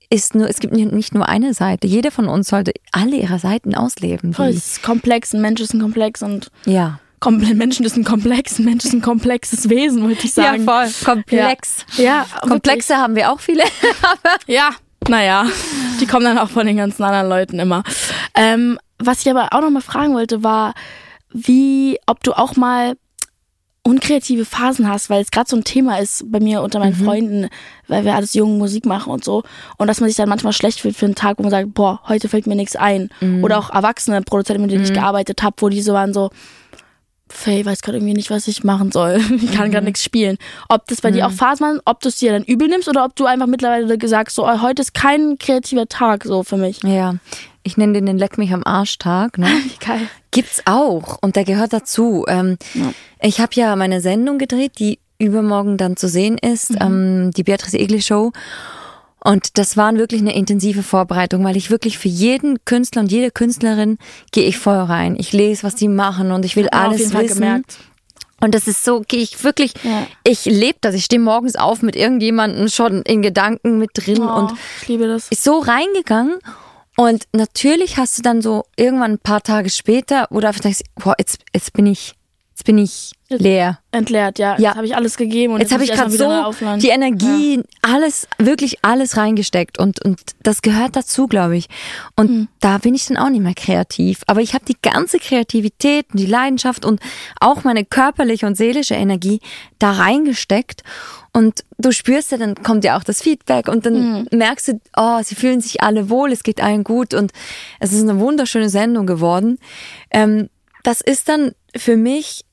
[0.10, 1.86] ist nur, es gibt nicht nur eine Seite.
[1.86, 4.34] Jeder von uns sollte alle ihre Seiten ausleben.
[4.34, 7.00] Voll, es ist komplex, ein Mensch ist ein Komplex und ja.
[7.26, 10.64] Menschen ist ein Komplex, ein Mensch ist ein komplexes Wesen, würde ich sagen.
[10.64, 10.88] voll.
[11.04, 11.86] Komplex.
[11.98, 13.64] Ja, ja Komplexe haben wir auch viele.
[13.82, 14.56] Wirklich.
[14.56, 14.72] Ja,
[15.08, 15.46] naja,
[16.00, 17.84] die kommen dann auch von den ganzen anderen Leuten immer.
[18.36, 20.74] Ähm, was ich aber auch noch mal fragen wollte, war,
[21.32, 22.96] wie, ob du auch mal
[23.84, 27.48] unkreative Phasen hast, weil es gerade so ein Thema ist bei mir unter meinen Freunden,
[27.88, 29.44] weil wir alles jung Musik machen und so.
[29.78, 32.02] Und dass man sich dann manchmal schlecht fühlt für einen Tag, wo man sagt, boah,
[32.08, 33.10] heute fällt mir nichts ein.
[33.42, 36.30] Oder auch erwachsene Produzenten, mit denen ich gearbeitet habe, wo die so waren so,
[37.34, 39.20] Faye, weiß gerade irgendwie nicht, was ich machen soll.
[39.42, 40.38] Ich kann gerade nichts spielen.
[40.68, 43.06] Ob das bei dir auch Phasen waren, ob du es dir dann übel nimmst oder
[43.06, 46.82] ob du einfach mittlerweile gesagt so, oh, heute ist kein kreativer Tag so für mich.
[46.84, 47.16] Ja.
[47.64, 49.38] Ich nenne den den Leck mich am Arsch-Tag.
[49.38, 49.48] Ne?
[49.86, 50.02] Geil.
[50.32, 52.26] Gibt's auch und der gehört dazu.
[52.28, 52.58] Ähm,
[53.22, 57.78] Ich habe ja meine Sendung gedreht, die übermorgen dann zu sehen ist, ähm, die Beatrice
[57.78, 58.32] Egli Show.
[59.22, 63.32] Und das war wirklich eine intensive Vorbereitung, weil ich wirklich für jeden Künstler und jede
[63.32, 63.98] Künstlerin
[64.32, 65.16] gehe ich voll rein.
[65.20, 67.34] Ich lese, was die machen und ich will alles wissen.
[67.36, 67.78] gemerkt.
[68.42, 70.08] Und das ist so, gehe ich wirklich, Ja.
[70.24, 70.96] ich lebe das.
[70.96, 75.08] Ich stehe morgens auf mit irgendjemandem schon in Gedanken mit drin Oh, und ich liebe
[75.08, 75.28] das.
[75.30, 76.38] ist so reingegangen.
[76.96, 80.82] Und natürlich hast du dann so irgendwann ein paar Tage später, wo du einfach denkst,
[80.96, 82.14] boah, jetzt, jetzt bin ich,
[82.60, 83.80] jetzt bin ich leer.
[83.92, 84.56] Entleert, ja.
[84.58, 84.70] Ja.
[84.70, 88.28] Jetzt habe ich alles gegeben und Jetzt habe muss ich gerade so die Energie, alles,
[88.38, 91.70] wirklich alles reingesteckt und, und das gehört dazu, glaube ich.
[92.18, 92.48] Und Hm.
[92.60, 94.22] da bin ich dann auch nicht mehr kreativ.
[94.28, 97.00] Aber ich habe die ganze Kreativität und die Leidenschaft und
[97.40, 99.40] auch meine körperliche und seelische Energie
[99.78, 100.84] da reingesteckt.
[101.32, 104.38] Und du spürst ja, dann kommt ja auch das Feedback und dann Hm.
[104.38, 107.32] merkst du, oh, sie fühlen sich alle wohl, es geht allen gut und
[107.80, 109.60] es ist eine wunderschöne Sendung geworden.
[110.12, 110.50] Ähm,
[110.84, 112.46] das ist dann für mich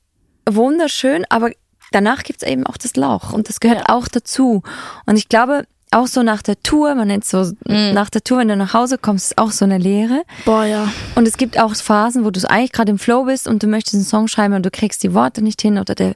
[0.55, 1.51] wunderschön, aber
[1.91, 4.63] danach gibt's eben auch das Lauch und das gehört auch dazu.
[5.05, 8.49] Und ich glaube, auch so nach der Tour, man nennt so, nach der Tour, wenn
[8.49, 10.23] du nach Hause kommst, ist auch so eine Leere.
[10.43, 10.91] Boah, ja.
[11.15, 13.95] Und es gibt auch Phasen, wo du eigentlich gerade im Flow bist und du möchtest
[13.95, 16.13] einen Song schreiben und du kriegst die Worte nicht hin oder der,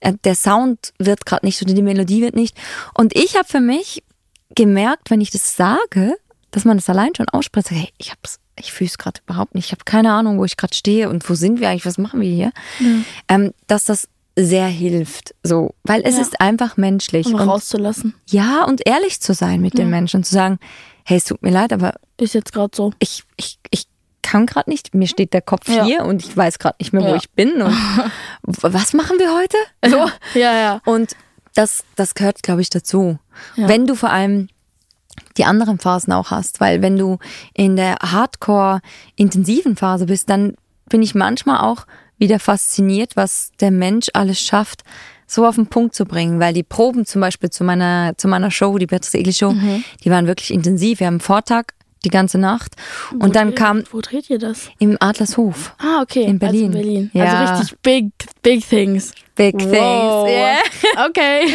[0.00, 2.56] äh, der Sound wird gerade nicht oder die Melodie wird nicht.
[2.94, 4.02] Und ich habe für mich
[4.56, 6.16] gemerkt, wenn ich das sage,
[6.50, 9.66] dass man das allein schon ausspricht, hey, ich hab's, ich fühle es gerade überhaupt nicht,
[9.66, 12.20] ich habe keine Ahnung, wo ich gerade stehe und wo sind wir eigentlich, was machen
[12.20, 12.52] wir hier,
[13.28, 16.22] ähm, dass das sehr hilft, so, weil es Ja.
[16.22, 18.14] ist einfach menschlich Um und rauszulassen.
[18.30, 20.58] ja und ehrlich zu sein mit den Menschen und zu sagen,
[21.04, 22.92] hey, es tut mir leid, aber Ist jetzt gerade so.
[22.98, 23.86] ich, ich, ich
[24.22, 25.84] kann gerade nicht, mir steht der Kopf Ja.
[25.84, 27.16] hier und ich weiß gerade nicht mehr, wo Ja.
[27.16, 27.74] ich bin und
[28.42, 29.56] was machen wir heute?
[29.86, 30.38] So.
[30.38, 30.80] Ja, ja.
[30.86, 31.14] Und
[31.54, 33.18] das, das gehört, glaube ich, dazu.
[33.56, 33.68] Ja.
[33.68, 34.48] Wenn du vor allem
[35.36, 37.18] die anderen Phasen auch hast, weil wenn du
[37.54, 40.54] in der Hardcore-intensiven Phase bist, dann
[40.88, 41.86] bin ich manchmal auch
[42.18, 44.82] wieder fasziniert, was der Mensch alles schafft,
[45.26, 48.50] so auf den Punkt zu bringen, weil die Proben zum Beispiel zu meiner, zu meiner
[48.50, 49.82] Show, die Beatrice Egli Show, Mhm.
[50.04, 51.00] die waren wirklich intensiv.
[51.00, 51.64] Wir haben Vortag
[52.04, 52.74] die ganze Nacht
[53.12, 54.68] und Wo dann kam Wo dreht ihr das?
[54.78, 55.74] im Adlershof.
[55.78, 56.24] Ah, okay.
[56.24, 56.66] In Berlin.
[56.66, 57.10] Also in Berlin.
[57.14, 57.24] Ja.
[57.40, 58.12] Also richtig big,
[58.42, 59.12] big things.
[59.34, 59.72] Big things.
[59.72, 60.28] Wow.
[60.28, 60.58] Yeah.
[61.08, 61.46] Okay.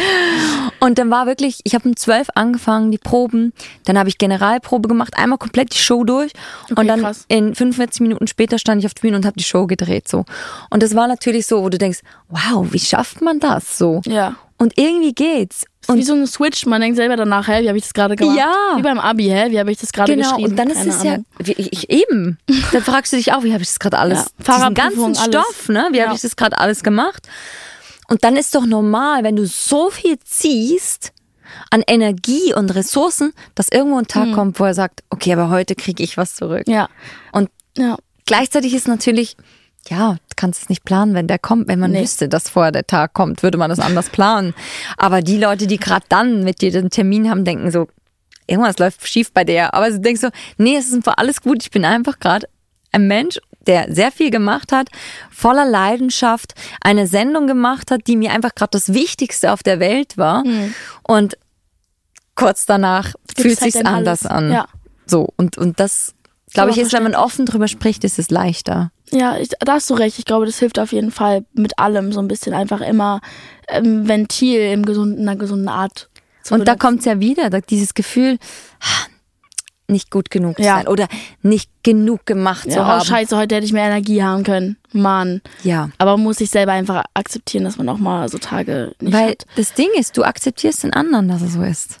[0.80, 3.52] Und dann war wirklich, ich habe um 12 angefangen, die Proben.
[3.84, 6.32] Dann habe ich Generalprobe gemacht, einmal komplett die Show durch.
[6.64, 7.24] Okay, und dann krass.
[7.28, 10.08] in 45 Minuten später stand ich auf der Bühne und habe die Show gedreht.
[10.08, 10.24] so.
[10.70, 14.00] Und das war natürlich so, wo du denkst, wow, wie schafft man das so?
[14.06, 14.34] Ja.
[14.56, 15.64] Und irgendwie geht's.
[15.88, 18.14] Und wie so ein Switch, man denkt selber danach, hä, wie habe ich das gerade
[18.14, 18.36] gemacht?
[18.36, 18.52] Ja.
[18.76, 20.50] Wie beim Abi, hä, wie habe ich das gerade genau, geschrieben?
[20.50, 21.24] und dann ist Keine es ja, Ahnung.
[21.38, 22.38] wie, ich, eben,
[22.72, 24.54] dann fragst du dich auch, wie habe ich das gerade alles, Ja.
[24.58, 25.24] diesen ganzen alles.
[25.24, 25.88] Stoff, ne?
[25.92, 26.06] Wie Ja.
[26.06, 27.26] habe ich das gerade alles gemacht?
[28.08, 31.12] Und dann ist doch normal, wenn du so viel ziehst
[31.70, 35.74] an Energie und Ressourcen, dass irgendwo ein Tag kommt, wo er sagt, okay, aber heute
[35.74, 36.66] kriege ich was zurück.
[36.66, 36.72] Hm.
[36.74, 36.88] Ja.
[37.32, 37.96] Und Ja.
[38.26, 39.36] gleichzeitig ist natürlich,
[39.90, 41.68] ja, du kannst es nicht planen, wenn der kommt.
[41.68, 42.02] Wenn man Nee.
[42.02, 44.54] wüsste, dass vorher der Tag kommt, würde man das anders planen.
[44.96, 47.88] Aber die Leute, die gerade dann mit dir den Termin haben, denken so,
[48.46, 49.74] irgendwas läuft schief bei der.
[49.74, 51.62] Aber du denkst so, nee, es ist einfach alles gut.
[51.62, 52.48] Ich bin einfach gerade
[52.92, 54.88] ein Mensch, der sehr viel gemacht hat,
[55.30, 60.16] voller Leidenschaft, eine Sendung gemacht hat, die mir einfach gerade das Wichtigste auf der Welt
[60.16, 60.42] war.
[61.02, 61.36] Und
[62.34, 64.44] kurz danach fühlt halt sich's anders alles.
[64.44, 64.52] an.
[64.52, 64.66] Ja.
[65.06, 66.14] So und und das
[66.54, 68.90] glaube ich ist, wenn man offen drüber spricht, ist es leichter.
[69.10, 70.18] Ja, ich, da hast du recht.
[70.18, 73.20] Ich glaube, das hilft auf jeden Fall mit allem so ein bisschen einfach immer
[73.68, 76.08] ähm, Ventil im gesunden, in einer gesunden Art.
[76.42, 76.78] Zu Und da benutzen.
[76.78, 78.38] kommt's ja wieder, da- dieses Gefühl,
[78.80, 79.06] ah,
[79.90, 80.76] nicht gut genug zu Ja.
[80.76, 81.08] sein oder
[81.42, 83.04] nicht genug gemacht zu ja, oh, haben.
[83.06, 84.76] scheiße, heute hätte ich mehr Energie haben können.
[84.92, 85.40] Mann.
[85.62, 85.88] Ja.
[85.96, 89.30] Aber man muss sich selber einfach akzeptieren, dass man auch mal so Tage nicht Weil
[89.30, 89.46] hat.
[89.56, 92.00] das Ding ist, du akzeptierst den anderen, dass er so ist.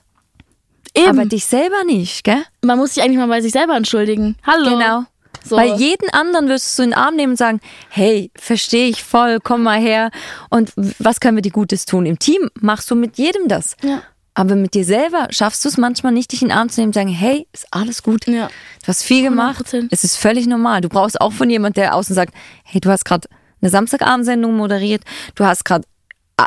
[0.94, 1.08] Eben.
[1.08, 2.42] Aber dich selber nicht, gell?
[2.62, 4.36] man muss sich eigentlich mal bei sich selber entschuldigen.
[4.46, 4.70] Hallo.
[4.70, 5.04] Genau.
[5.44, 5.56] So.
[5.56, 9.38] Bei jeden anderen wirst du in den Arm nehmen und sagen, hey, verstehe ich voll,
[9.42, 10.10] komm mal her.
[10.50, 12.06] Und was können wir dir Gutes tun?
[12.06, 13.76] Im Team machst du mit jedem das.
[13.82, 14.02] Ja.
[14.34, 16.90] Aber mit dir selber schaffst du es manchmal nicht, dich in den Arm zu nehmen
[16.90, 18.26] und sagen, hey, ist alles gut.
[18.26, 18.48] Ja.
[18.82, 19.66] Du hast viel gemacht.
[19.66, 19.88] 100%.
[19.90, 20.80] Es ist völlig normal.
[20.80, 23.28] Du brauchst auch von jemand, der außen sagt, hey, du hast gerade
[23.60, 25.02] eine Samstagabendsendung moderiert.
[25.34, 25.84] Du hast gerade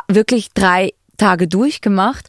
[0.08, 2.28] wirklich drei Tage durchgemacht.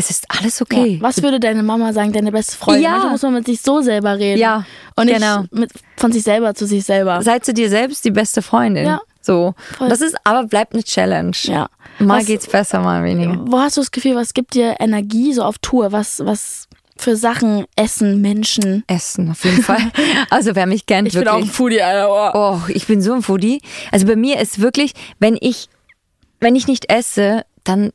[0.00, 0.94] Es ist alles okay.
[0.94, 1.02] Ja.
[1.02, 2.84] Was würde deine Mama sagen, deine beste Freundin?
[2.84, 2.90] Ja.
[2.92, 4.40] Manchmal muss man mit sich so selber reden.
[4.40, 4.64] Ja,
[4.96, 5.44] Und nicht genau.
[5.50, 7.20] mit, von sich selber zu sich selber.
[7.22, 8.86] Sei zu dir selbst die beste Freundin.
[8.86, 9.00] Ja.
[9.20, 9.54] So.
[9.76, 9.90] Voll.
[9.90, 11.36] Das ist, aber bleibt eine Challenge.
[11.42, 11.68] Ja.
[11.98, 13.36] Mal Was- geht's besser, mal weniger.
[13.46, 15.92] Wo hast du das Gefühl, was gibt dir Energie so auf Tour?
[15.92, 18.84] Was, was für Sachen, Essen, Menschen?
[18.86, 19.92] Essen auf jeden Fall.
[20.30, 21.52] Also wer mich kennt, wirklich.
[21.52, 22.32] Foodie, Alter.
[22.34, 23.60] Oh, ich bin so ein Foodie.
[23.92, 25.68] Also bei mir ist wirklich, wenn ich,
[26.40, 27.90] wenn ich nicht esse, dann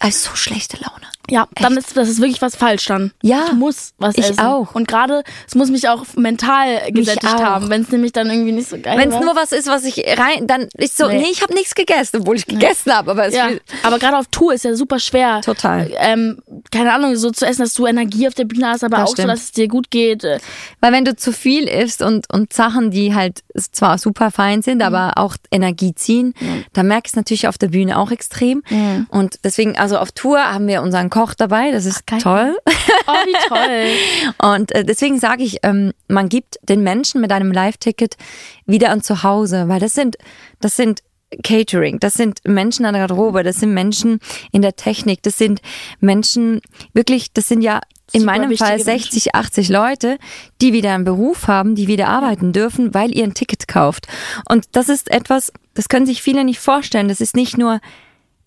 [0.00, 1.06] also so schlechte Laune.
[1.30, 3.12] Ja, dann ist das ist wirklich was falsch dann.
[3.22, 4.40] Ja, ich muss was ich essen.
[4.40, 4.74] auch.
[4.74, 8.68] Und gerade es muss mich auch mental gesättigt haben, wenn es nämlich dann irgendwie nicht
[8.68, 11.28] so geil Wenn es nur was ist, was ich rein, dann ist so, nee, Nee.
[11.32, 13.48] ich habe nichts gegessen, obwohl ich gegessen habe, aber es ja,
[13.82, 15.40] aber gerade auf Tour ist ja super schwer.
[15.42, 15.90] Total.
[15.98, 16.38] Ähm,
[16.70, 19.08] keine Ahnung, so zu essen, dass du Energie auf der Bühne hast, aber Das auch
[19.08, 19.30] so, stimmt.
[19.30, 20.24] dass es dir gut geht.
[20.24, 20.38] Äh,
[20.80, 24.76] Weil wenn du zu viel isst und, und Sachen, die halt zwar super fein sind,
[24.78, 24.82] Mhm.
[24.82, 26.34] aber auch Energie ziehen,
[26.72, 28.62] dann merkst du es natürlich auf der Bühne auch extrem.
[28.68, 29.06] Mhm.
[29.10, 32.20] Und deswegen, also auf Tour haben wir unseren Koch dabei, das ist geil.
[32.20, 32.58] toll.
[33.06, 34.34] Oh, wie toll.
[34.52, 38.18] Und äh, deswegen sage ich, ähm, man gibt den Menschen mit einem Live-Ticket
[38.66, 40.16] wieder ein Zuhause, weil das sind,
[40.60, 41.02] das sind
[41.42, 44.20] Catering, das sind Menschen an der Garderobe, das sind Menschen
[44.52, 45.62] in der Technik, das sind
[46.00, 46.60] Menschen,
[46.92, 47.80] wirklich, das sind ja
[48.12, 50.18] in Super meinem Fall wichtige 60, 80 Leute,
[50.60, 54.06] die wieder einen Beruf haben, die wieder arbeiten dürfen, weil ihr ein Ticket kauft.
[54.48, 57.08] Und das ist etwas, das können sich viele nicht vorstellen.
[57.08, 57.80] Das ist nicht nur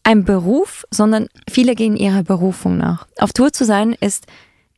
[0.04, 3.08] ein Beruf, sondern viele gehen ihrer Berufung nach.
[3.18, 4.26] Auf Tour zu sein ist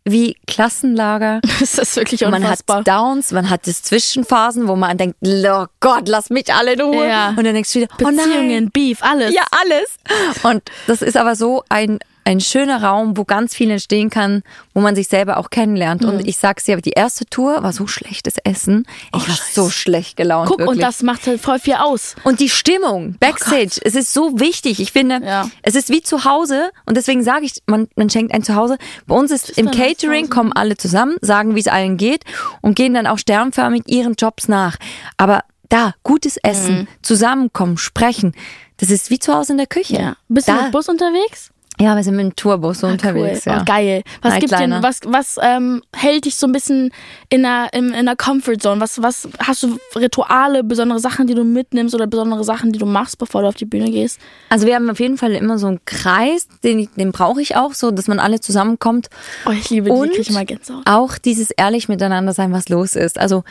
[0.03, 1.41] wie Klassenlager.
[1.59, 2.83] Das ist wirklich Man hat unfassbar.
[2.83, 7.07] Downs, man hat das Zwischenphasen, wo man denkt, oh Gott, lass mich alle in Ruhe.
[7.07, 7.29] Ja.
[7.29, 8.15] Und dann denkst du wieder, oh nein.
[8.15, 9.33] Beziehungen, Beef, alles.
[9.33, 9.97] Ja, alles.
[10.43, 14.81] Und das ist aber so ein ein schöner Raum, wo ganz viel entstehen kann, wo
[14.81, 16.03] man sich selber auch kennenlernt.
[16.03, 16.09] Mhm.
[16.09, 18.85] Und ich sag's dir, die erste Tour war so schlechtes Essen.
[19.15, 20.47] Ich war so schlecht gelaunt.
[20.47, 20.77] Oh, Guck, wirklich.
[20.77, 22.15] und das macht halt voll viel aus.
[22.23, 24.79] Und die Stimmung, Backstage, es ist so wichtig.
[24.79, 25.49] Ich finde, Ja.
[25.63, 28.77] es ist wie zu Hause und deswegen sage ich, man, man schenkt ein Zuhause.
[29.07, 32.23] Bei uns ist, im dann das Catering kommen alle zusammen, sagen, wie es allen geht
[32.61, 34.77] und gehen dann auch sternförmig ihren Jobs nach.
[35.17, 36.87] Aber da, gutes Essen, Mhm.
[37.01, 38.33] zusammenkommen, sprechen,
[38.77, 39.95] das ist wie zu Hause in der Küche.
[39.95, 40.15] Ja.
[40.27, 41.49] Bist du da, mit Bus unterwegs?
[41.79, 43.41] Ja, wir sind mit dem Tourbus so unterwegs.
[43.47, 43.53] Cool.
[43.53, 43.61] Ja.
[43.61, 44.03] Oh, geil.
[44.21, 44.83] Was gibt dir, Nightliner.
[44.83, 46.91] was, was ähm, hält dich so ein bisschen
[47.29, 48.79] in der, in, in der Comfort Zone?
[48.81, 52.85] Was, was hast du Rituale, besondere Sachen, die du mitnimmst oder besondere Sachen, die du
[52.85, 54.19] machst, bevor du auf die Bühne gehst?
[54.49, 57.55] Also wir haben auf jeden Fall immer so einen Kreis, den, ich- den brauche ich
[57.55, 59.09] auch, so dass man alle zusammenkommt.
[59.47, 60.83] Oh, ich liebe die, Und krieg ich mal Gänsehaut.
[60.85, 63.17] auch dieses ehrlich miteinander sein, was los ist.
[63.17, 63.43] Also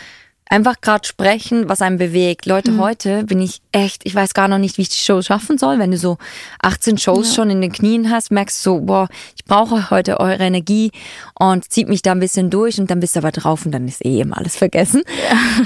[0.51, 2.45] einfach gerade sprechen, was einen bewegt.
[2.45, 2.81] Leute, Mhm.
[2.81, 5.79] heute bin ich echt, ich weiß gar noch nicht, wie ich die Show schaffen soll.
[5.79, 6.19] Wenn du so
[6.61, 10.43] 18 Shows schon in den Knien hast, merkst du so, boah, ich brauche heute eure
[10.43, 10.91] Energie
[11.39, 13.87] und zieht mich da ein bisschen durch und dann bist du aber drauf und dann
[13.87, 15.03] ist eh immer alles vergessen.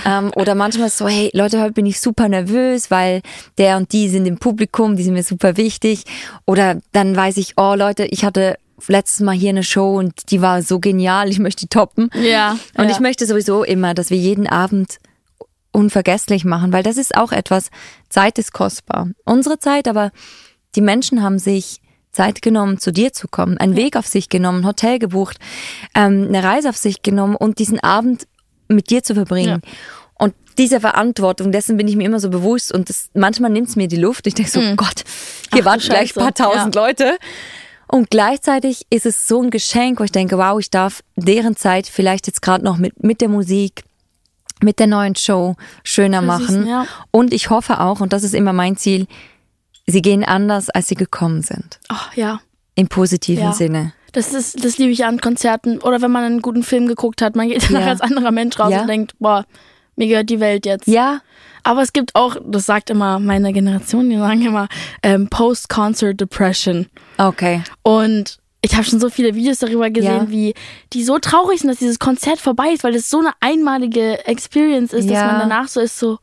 [0.07, 3.23] Ähm, oder manchmal so, hey Leute, heute bin ich super nervös, weil
[3.57, 6.05] der und die sind im Publikum, die sind mir super wichtig.
[6.45, 8.57] Oder dann weiß ich, oh Leute, ich hatte
[8.89, 12.11] letztes Mal hier eine Show und die war so genial, ich möchte die toppen.
[12.15, 12.91] Ja, Und ja.
[12.91, 14.99] ich möchte sowieso immer, dass wir jeden Abend
[15.73, 17.71] unvergesslich machen, weil das ist auch etwas,
[18.09, 19.09] Zeit ist kostbar.
[19.25, 20.13] Unsere Zeit, aber
[20.77, 21.81] die Menschen haben sich
[22.13, 25.39] Zeit genommen, zu dir zu kommen, einen Weg auf sich genommen, ein Hotel gebucht,
[25.95, 28.27] ähm, eine Reise auf sich genommen und diesen Abend
[28.69, 29.63] mit dir zu verbringen.
[30.15, 33.77] Und diese Verantwortung, dessen bin ich mir immer so bewusst und das, manchmal nimmt es
[33.77, 34.27] mir die Luft.
[34.29, 35.05] Ich denke so, Gott,
[35.53, 37.19] hier Ach, gleich ein paar tausend Leute.
[37.89, 41.87] Und gleichzeitig ist es so ein Geschenk, wo ich denke, wow, ich darf deren Zeit
[41.87, 43.85] vielleicht jetzt gerade noch mit, mit der Musik,
[44.63, 46.45] mit der neuen Show schöner machen.
[46.47, 46.87] Versüßen, ja.
[47.11, 49.07] Und ich hoffe auch, und das ist immer mein Ziel,
[49.87, 51.79] sie gehen anders, als sie gekommen sind.
[51.93, 52.41] Oh, ja.
[52.75, 53.53] Im positiven Ja.
[53.53, 53.93] Sinne.
[54.13, 55.79] Das ist, das liebe ich an Konzerten.
[55.81, 57.89] Oder wenn man einen guten Film geguckt hat, man geht danach Ja.
[57.89, 59.45] als anderer Mensch raus und denkt, boah,
[59.97, 60.87] mir gehört die Welt jetzt.
[60.87, 61.21] Ja,
[61.65, 64.69] Aber es gibt auch, das sagt immer meine Generation, die sagen immer
[65.03, 66.87] ähm, Post-Concert Depression.
[67.19, 67.63] okay.
[67.83, 70.31] Und ich habe schon so viele Videos darüber gesehen, Ja.
[70.31, 70.55] wie
[70.95, 74.93] die so traurig sind, dass dieses Konzert vorbei ist, weil das so eine einmalige Experience
[74.95, 75.23] ist, Ja.
[75.23, 76.19] dass man danach so ist, so,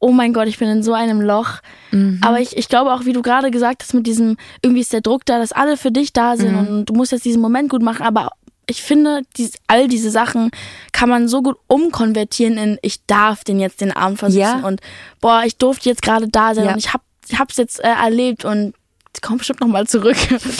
[0.00, 1.58] oh mein Gott, ich bin in so einem Loch.
[1.92, 2.20] Mhm.
[2.24, 5.00] Aber ich, ich glaube auch, wie du gerade gesagt hast, mit diesem, irgendwie ist der
[5.02, 6.58] Druck da, dass alle für dich da sind Mhm.
[6.78, 8.30] und du musst jetzt diesen Moment gut machen, aber
[8.68, 10.50] ich finde, dies, all diese Sachen
[10.92, 14.60] kann man so gut umkonvertieren in, ich darf den jetzt den Abend versuchen Ja.
[14.66, 14.80] und
[15.20, 16.72] boah, ich durfte jetzt gerade da sein Ja.
[16.72, 18.74] und ich hab, ich hab's jetzt äh, erlebt und
[19.22, 20.16] komm bestimmt noch mal zurück.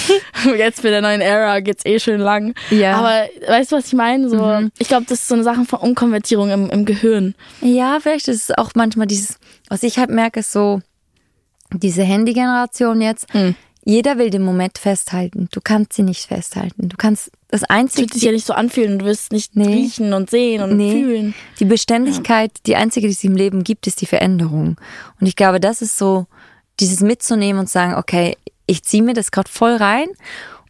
[0.56, 2.54] jetzt mit der neuen Ära geht's eh schön lang.
[2.70, 2.92] Ja.
[2.96, 3.04] Mhm.
[3.04, 4.28] Aber weißt du, was ich meine?
[4.28, 7.34] So, Ich glaube, das ist so eine Sache von Umkonvertierung im, im Gehirn.
[7.60, 10.80] Ja, vielleicht ist es auch manchmal dieses, was ich halt merke, ist so,
[11.72, 13.26] diese Handy-Generation jetzt.
[13.84, 15.48] Jeder will den Moment festhalten.
[15.52, 16.88] Du kannst sie nicht festhalten.
[16.88, 18.98] Du kannst das einzige, wird sich ja nicht so anfühlen.
[18.98, 19.66] Du wirst nicht Nee.
[19.74, 20.92] riechen und sehen und Nee.
[20.92, 21.34] fühlen.
[21.58, 24.76] Die Beständigkeit, die einzige, die es im Leben gibt, ist die Veränderung.
[25.20, 26.26] Und ich glaube, das ist so,
[26.80, 30.06] dieses mitzunehmen und sagen, okay, ich ziehe mir das gerade voll rein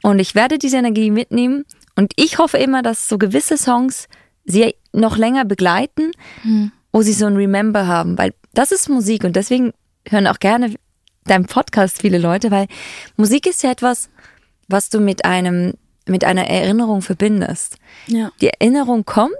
[0.02, 1.64] und ich werde diese Energie mitnehmen.
[1.96, 4.08] Und ich hoffe immer, dass so gewisse Songs
[4.44, 6.12] sie noch länger begleiten,
[6.92, 9.72] wo sie so ein Remember haben, weil das ist Musik und deswegen
[10.08, 10.74] hören auch gerne
[11.24, 12.66] deinen Podcast viele Leute, weil
[13.16, 14.08] Musik ist ja etwas,
[14.68, 15.74] was du mit einem,
[16.08, 17.76] mit einer Erinnerung verbindest.
[18.06, 18.30] Ja.
[18.40, 19.34] Die Erinnerung kommt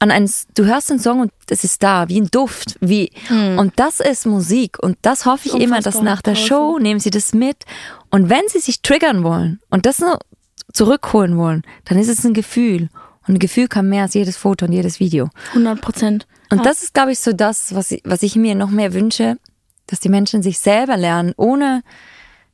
[0.00, 3.74] an einen, du hörst den Song und es ist da, wie ein Duft, wie, und
[3.76, 6.34] das ist Musik und das hoffe ich immer, dass Unfassbar nach der.
[6.36, 7.64] Show nehmen sie das mit
[8.10, 10.18] und wenn sie sich triggern wollen und das nur
[10.72, 12.88] zurückholen wollen, dann ist es ein Gefühl
[13.28, 15.28] und ein Gefühl kann mehr als jedes Foto und jedes Video.
[15.50, 16.26] 100 Prozent.
[16.50, 19.36] Und das ist, glaube ich, so das, was ich, was ich mir noch mehr wünsche,
[19.86, 21.82] dass die Menschen sich selber lernen, ohne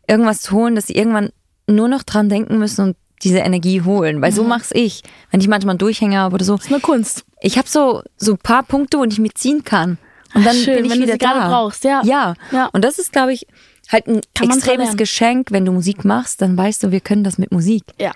[0.09, 1.31] irgendwas zu holen, dass sie irgendwann
[1.69, 4.21] nur noch dran denken müssen und diese Energie holen.
[4.23, 5.03] Weil so mach's ich.
[5.31, 6.55] Wenn ich manchmal einen Durchhänger habe oder so.
[6.57, 7.25] ist eine Kunst.
[7.41, 9.99] Ich habe so, so ein paar Punkte, wo ich mitziehen kann.
[10.35, 11.49] Und dann schön, bin ich wenn du wieder sie gerade da.
[11.49, 12.03] brauchst, ja.
[12.05, 12.35] ja.
[12.51, 12.67] Ja.
[12.73, 13.47] Und das ist, glaube ich,
[13.91, 14.97] halt ein Kann extremes.
[14.97, 17.85] Geschenk, wenn du Musik machst, dann weißt du, wir können das mit Musik.
[18.01, 18.13] Ja.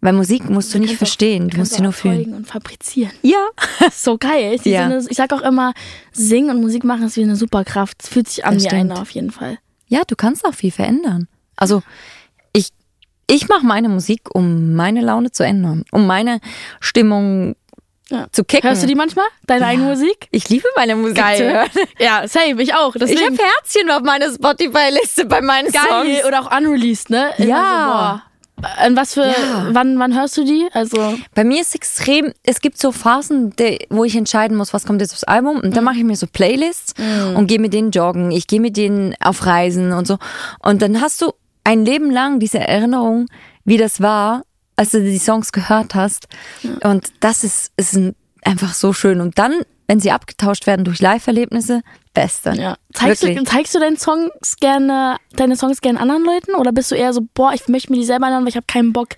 [0.00, 2.32] Weil Musik musst du nicht Kannst auch- verstehen, du musst sie nur fühlen.
[2.32, 3.10] und fabrizieren.
[3.22, 3.44] Ja.
[3.92, 4.54] so geil.
[4.54, 4.82] Ich, Ja.
[4.88, 5.74] finde, ich sag auch immer,
[6.12, 8.02] singen und Musik machen ist wie eine Superkraft.
[8.04, 8.92] Es fühlt sich an Das wie stimmt.
[8.92, 9.58] eine auf jeden Fall.
[9.88, 11.26] Ja, du kannst auch viel verändern.
[11.56, 11.82] Also
[12.52, 12.68] ich,
[13.30, 16.40] ich mache meine Musik, um meine Laune zu ändern, um meine
[16.80, 17.54] Stimmung
[18.10, 18.26] Ja.
[18.32, 18.68] zu kicken.
[18.68, 19.26] Hörst du die manchmal?
[19.46, 20.28] Deine eigene Musik?
[20.30, 21.68] Ich liebe meine Musik zu hören.
[21.98, 22.94] Ja, same, ich auch.
[22.94, 25.82] Ich Deswegen habe Herzchen auf meiner Spotify-Liste bei meinen geil.
[25.88, 26.24] Songs.
[26.26, 27.30] Oder auch unreleased, ne?
[27.36, 27.58] Immer Ja.
[27.84, 28.22] So, boah.
[28.78, 29.68] An was für, Ja.
[29.70, 30.66] wann, wann hörst du die?
[30.72, 33.54] Also, Bei mir ist extrem, es gibt so Phasen,
[33.90, 35.60] wo ich entscheiden muss, was kommt jetzt aufs Album.
[35.60, 36.94] Und dann mache ich mir so Playlists
[37.36, 38.32] und gehe mit denen joggen.
[38.32, 40.18] Ich gehe mit denen auf Reisen und so.
[40.60, 41.32] Und dann hast du
[41.68, 43.26] ein Leben lang diese Erinnerung,
[43.66, 44.42] wie das war,
[44.76, 46.26] als du die Songs gehört hast.
[46.82, 49.20] Und das ist, ist ein, einfach so schön.
[49.20, 49.52] Und dann,
[49.86, 51.82] wenn sie abgetauscht werden durch Live-Erlebnisse,
[52.14, 52.52] beste.
[52.52, 52.76] Ja.
[52.94, 56.94] Zeigst, du, zeigst du deine Songs gerne, deine Songs gerne anderen Leuten oder bist du
[56.94, 59.08] eher so, boah, ich möchte mir die selber anhören, weil ich habe keinen Bock,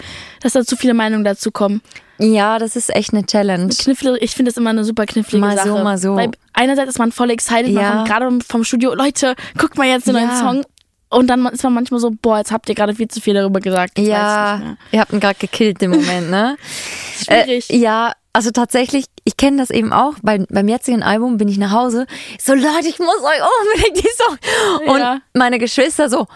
[0.42, 1.82] dass da zu viele Meinungen dazu kommen?
[2.18, 3.68] Ja, das ist echt eine Challenge.
[3.68, 5.84] Knifflige, ich finde das immer eine super knifflige Mal so, Sache.
[5.84, 6.16] mal so.
[6.16, 7.92] Weil einerseits ist man voll excited, man Ja.
[7.92, 10.36] kommt gerade vom Studio, Leute, guckt mal jetzt den neuen Ja.
[10.36, 10.64] Song.
[11.10, 13.60] Und dann ist man manchmal so, boah, jetzt habt ihr gerade viel zu viel darüber
[13.60, 13.92] gesagt.
[13.98, 16.56] Ich nicht Ja, ihr habt ihn gerade gekillt im Moment, ne?
[17.24, 17.68] Schwierig.
[17.70, 20.14] Äh, ja, also tatsächlich, ich kenne das eben auch.
[20.22, 22.06] Bei, beim jetzigen Album bin ich nach Hause.
[22.40, 23.40] So, Leute, ich muss euch
[23.74, 24.88] unbedingt die Song.
[24.94, 25.20] Und Ja.
[25.34, 26.28] meine Geschwister so,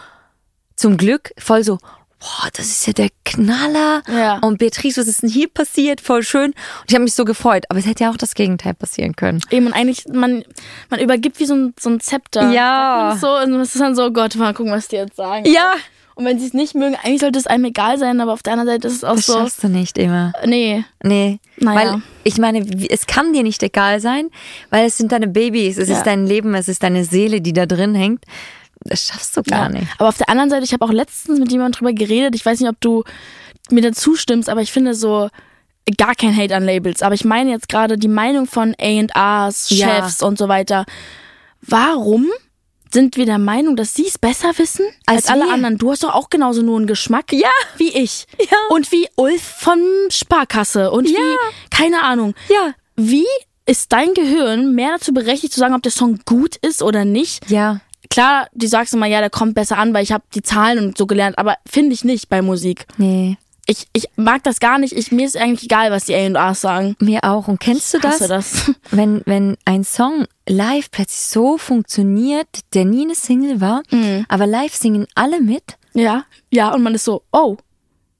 [0.75, 1.77] zum Glück, voll so,
[2.25, 4.01] boah, das ist ja der Knaller.
[4.11, 4.39] Ja.
[4.39, 6.01] Und Beatrice, was ist denn hier passiert?
[6.01, 6.51] Voll schön.
[6.51, 6.55] Und
[6.89, 7.65] ich habe mich so gefreut.
[7.69, 9.41] Aber es hätte ja auch das Gegenteil passieren können.
[9.51, 10.43] Eben, und eigentlich, man,
[10.89, 12.51] man übergibt wie so ein, so ein Zepter.
[12.51, 13.11] Ja.
[13.11, 15.45] Das So, und es ist dann so, Gott, mal gucken, was die jetzt sagen.
[15.45, 15.73] Ja.
[16.15, 18.53] Und wenn sie es nicht mögen, eigentlich sollte es einem egal sein, aber auf der
[18.53, 20.31] anderen Seite ist es auch Das so, schaffst du nicht immer.
[20.45, 21.39] nee, Nee.
[21.57, 21.93] Naja.
[21.93, 24.29] Weil ich meine, es kann dir nicht egal sein,
[24.69, 25.97] weil es sind deine Babys, es Ja.
[25.97, 28.23] ist dein Leben, es ist deine Seele, die da drin hängt.
[28.81, 29.69] Das schaffst du gar Ja.
[29.79, 29.87] nicht.
[29.97, 32.35] Aber auf der anderen Seite, ich habe auch letztens mit jemandem drüber geredet.
[32.35, 33.03] Ich weiß nicht, ob du
[33.71, 35.29] mir dazu stimmst, aber ich finde so
[35.97, 37.01] gar kein Hate an Labels.
[37.01, 39.87] Aber ich meine jetzt gerade die Meinung von A&Rs, Ja.
[39.87, 40.85] Chefs und so weiter.
[41.61, 42.27] Warum
[42.91, 45.77] sind wir der Meinung, dass sie es besser wissen als, Als alle anderen?
[45.77, 47.49] Du hast doch auch genauso nur einen Geschmack Ja.
[47.77, 48.25] wie ich.
[48.39, 48.57] Ja.
[48.69, 51.17] Und wie Ulf von Sparkasse und Ja.
[51.17, 51.35] wie,
[51.75, 52.35] keine Ahnung.
[52.49, 52.73] Ja.
[52.95, 53.25] Wie
[53.65, 57.49] ist dein Gehirn mehr dazu berechtigt zu sagen, ob der Song gut ist oder nicht,
[57.49, 57.81] Ja.
[58.15, 60.97] Klar, die sagst immer, ja, der kommt besser an, weil ich habe die Zahlen und
[60.97, 62.87] so gelernt, aber finde ich nicht bei Musik.
[62.97, 63.37] Nee.
[63.67, 64.93] Ich, ich mag das gar nicht.
[64.93, 66.95] Ich, mir ist eigentlich egal, was die A&Rs sagen.
[66.99, 67.47] Mir auch.
[67.47, 68.19] Und kennst du das?
[68.19, 68.71] das.
[68.91, 74.25] Wenn, wenn ein Song live plötzlich so funktioniert, der nie eine Single war, Mhm.
[74.29, 75.77] aber live singen alle mit.
[75.93, 77.57] Ja, ja, und man ist so, oh,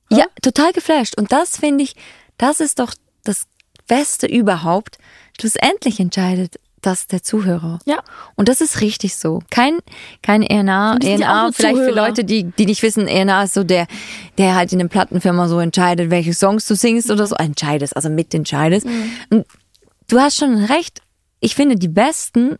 [0.09, 1.15] Ja, total geflasht.
[1.17, 1.95] Und das finde ich,
[2.39, 2.93] das ist doch
[3.23, 3.45] das
[3.87, 4.97] Beste überhaupt.
[5.39, 6.55] Schlussendlich entscheidet
[6.85, 7.79] das der Zuhörer.
[7.85, 7.99] Ja.
[8.35, 9.41] Und das ist richtig so.
[9.49, 9.79] Kein,
[10.21, 12.07] kein ENA, ja ENA, vielleicht für Zuhörer.
[12.07, 13.87] Leute, die, die nicht wissen, ENA ist so der,
[14.37, 17.35] der halt in der Plattenfirma so entscheidet, welche Songs du singst oder so.
[17.35, 18.85] Entscheidest, also mitentscheidest.
[18.85, 19.11] Mhm.
[19.29, 19.45] Und
[20.07, 21.01] du hast schon recht.
[21.39, 22.55] Ich finde, die Besten,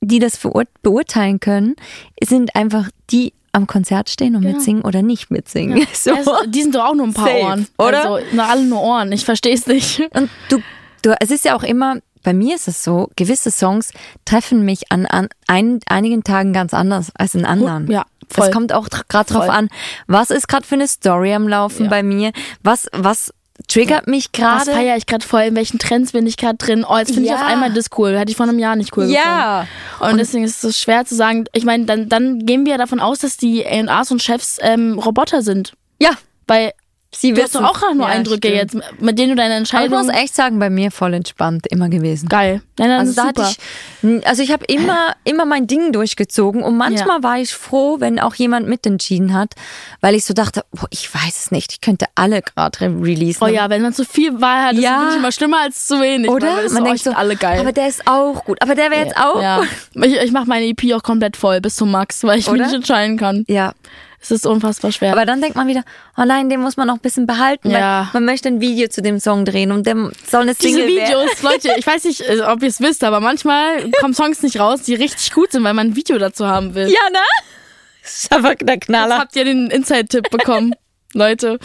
[0.00, 0.38] die das
[0.82, 1.76] beurteilen können,
[2.22, 5.86] sind einfach die am Konzert stehen und mitsingen oder nicht mitsingen.
[5.92, 6.14] So.
[6.14, 7.66] Also, die sind doch auch nur ein paar Safe, Ohren.
[7.78, 8.10] oder?
[8.10, 9.10] Also, na, alle nur Ohren.
[9.10, 10.00] Ich verstehe es nicht.
[10.14, 10.58] Und du,
[11.02, 13.90] du, es ist ja auch immer, bei mir ist es so, gewisse Songs
[14.24, 17.90] treffen mich an, an ein, einigen Tagen ganz anders als in anderen.
[17.90, 18.46] Ja, voll.
[18.46, 19.68] Es kommt auch gerade drauf an,
[20.06, 21.90] was ist gerade für eine Story am Laufen Ja.
[21.90, 23.32] bei mir, was, was
[23.66, 24.72] triggert mich Was gerade.
[24.72, 25.42] feiere ich gerade voll?
[25.42, 26.84] In welchen Trends bin ich gerade drin?
[26.88, 27.36] Oh, jetzt finde ich Ja.
[27.36, 28.16] auf einmal das cool.
[28.16, 29.66] Hätte ich vor einem Jahr nicht cool Ja.
[29.92, 30.12] gefunden.
[30.12, 31.44] Und, deswegen ist es schwer zu sagen.
[31.52, 34.98] Ich meine, dann, dann gehen wir ja davon aus, dass die A&Rs und Chefs ähm,
[34.98, 35.72] Roboter sind.
[36.00, 36.10] Ja,
[36.46, 36.72] Weil
[37.14, 38.74] sie du hast doch auch nur Ja, Eindrücke stimmt.
[38.74, 39.98] jetzt, mit denen du deine Aber ich Entscheidung...
[40.06, 42.28] muss echt sagen, bei mir voll entspannt immer gewesen.
[42.28, 42.60] Geil.
[42.78, 43.36] Nein, nein, Also da ist
[44.02, 44.18] super.
[44.18, 48.20] ich, also ich habe immer, immer mein Ding durchgezogen und manchmal war ich froh, wenn
[48.20, 49.54] auch jemand mitentschieden hat,
[50.00, 53.42] weil ich so dachte, boah, ich weiß es nicht, ich könnte alle gerade re- releasen.
[53.42, 54.96] Oh ja, wenn man zu viel Wahl hat, ist Ja.
[54.96, 56.30] es wirklich immer schlimmer als zu wenig.
[56.30, 56.54] Oder?
[56.56, 57.58] Man, ist Man so, denkt sind alle geil.
[57.60, 59.62] aber der ist auch gut, aber der wäre jetzt auch ja.
[59.94, 62.66] Ich, ich mache meine EP auch komplett voll bis zum Max, weil ich mich Oder?
[62.66, 63.44] nicht entscheiden kann.
[63.48, 63.72] Ja,
[64.20, 65.12] Es ist unfassbar schwer.
[65.12, 65.84] aber dann denkt man wieder,
[66.16, 68.08] oh nein, den muss man noch ein bisschen behalten, Ja.
[68.12, 69.94] weil man möchte ein Video zu dem Song drehen und der
[70.28, 71.20] soll eine diese Single werden.
[71.28, 74.58] Videos, Leute, ich weiß nicht, äh, ob ihr es wisst, aber manchmal kommen Songs nicht
[74.58, 76.88] raus, die richtig gut sind, weil man ein Video dazu haben will.
[76.88, 77.18] Ja, ne?
[78.02, 79.18] Das ist einfach der Jetzt Knaller.
[79.18, 80.74] habt ihr den Inside-Tipp bekommen,
[81.14, 81.58] Leute.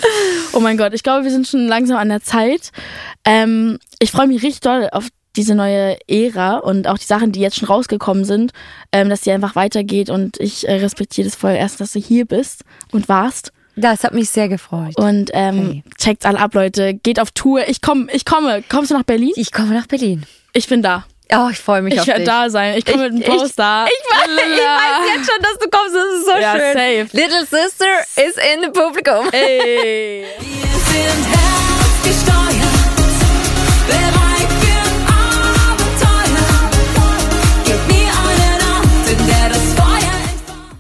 [0.53, 2.71] Oh mein Gott, ich glaube, wir sind schon langsam an der Zeit.
[3.25, 7.39] Ähm, ich freue mich richtig doll auf diese neue Ära und auch die Sachen, die
[7.39, 8.51] jetzt schon rausgekommen sind,
[8.91, 12.25] ähm, dass die einfach weitergeht und ich äh, respektiere das voll erst, dass du hier
[12.25, 12.61] bist
[12.91, 13.51] und warst.
[13.75, 14.95] Das hat mich sehr gefreut.
[14.97, 15.84] Und ähm, Hey.
[15.97, 16.93] checkt's alle ab, Leute.
[16.93, 17.67] Geht auf Tour.
[17.67, 18.63] Ich komme, ich komme.
[18.69, 19.31] Kommst du nach Berlin?
[19.36, 20.23] Ich komme nach Berlin.
[20.53, 21.05] Ich bin da.
[21.36, 22.29] Oh, ich freue mich Ich auf werde dich.
[22.29, 22.77] da sein.
[22.77, 23.88] Ich komme mit Ich- dem Poster.
[23.88, 25.95] Ich weiß, ich weiß jetzt schon, dass du kommst.
[25.95, 26.73] Das ist so Ja, schön.
[26.73, 27.17] safe.
[27.17, 27.86] Little Sister
[28.17, 29.27] is in the Publikum.
[29.31, 30.25] Ey.
[30.39, 32.52] Wir sind herzgesteuert,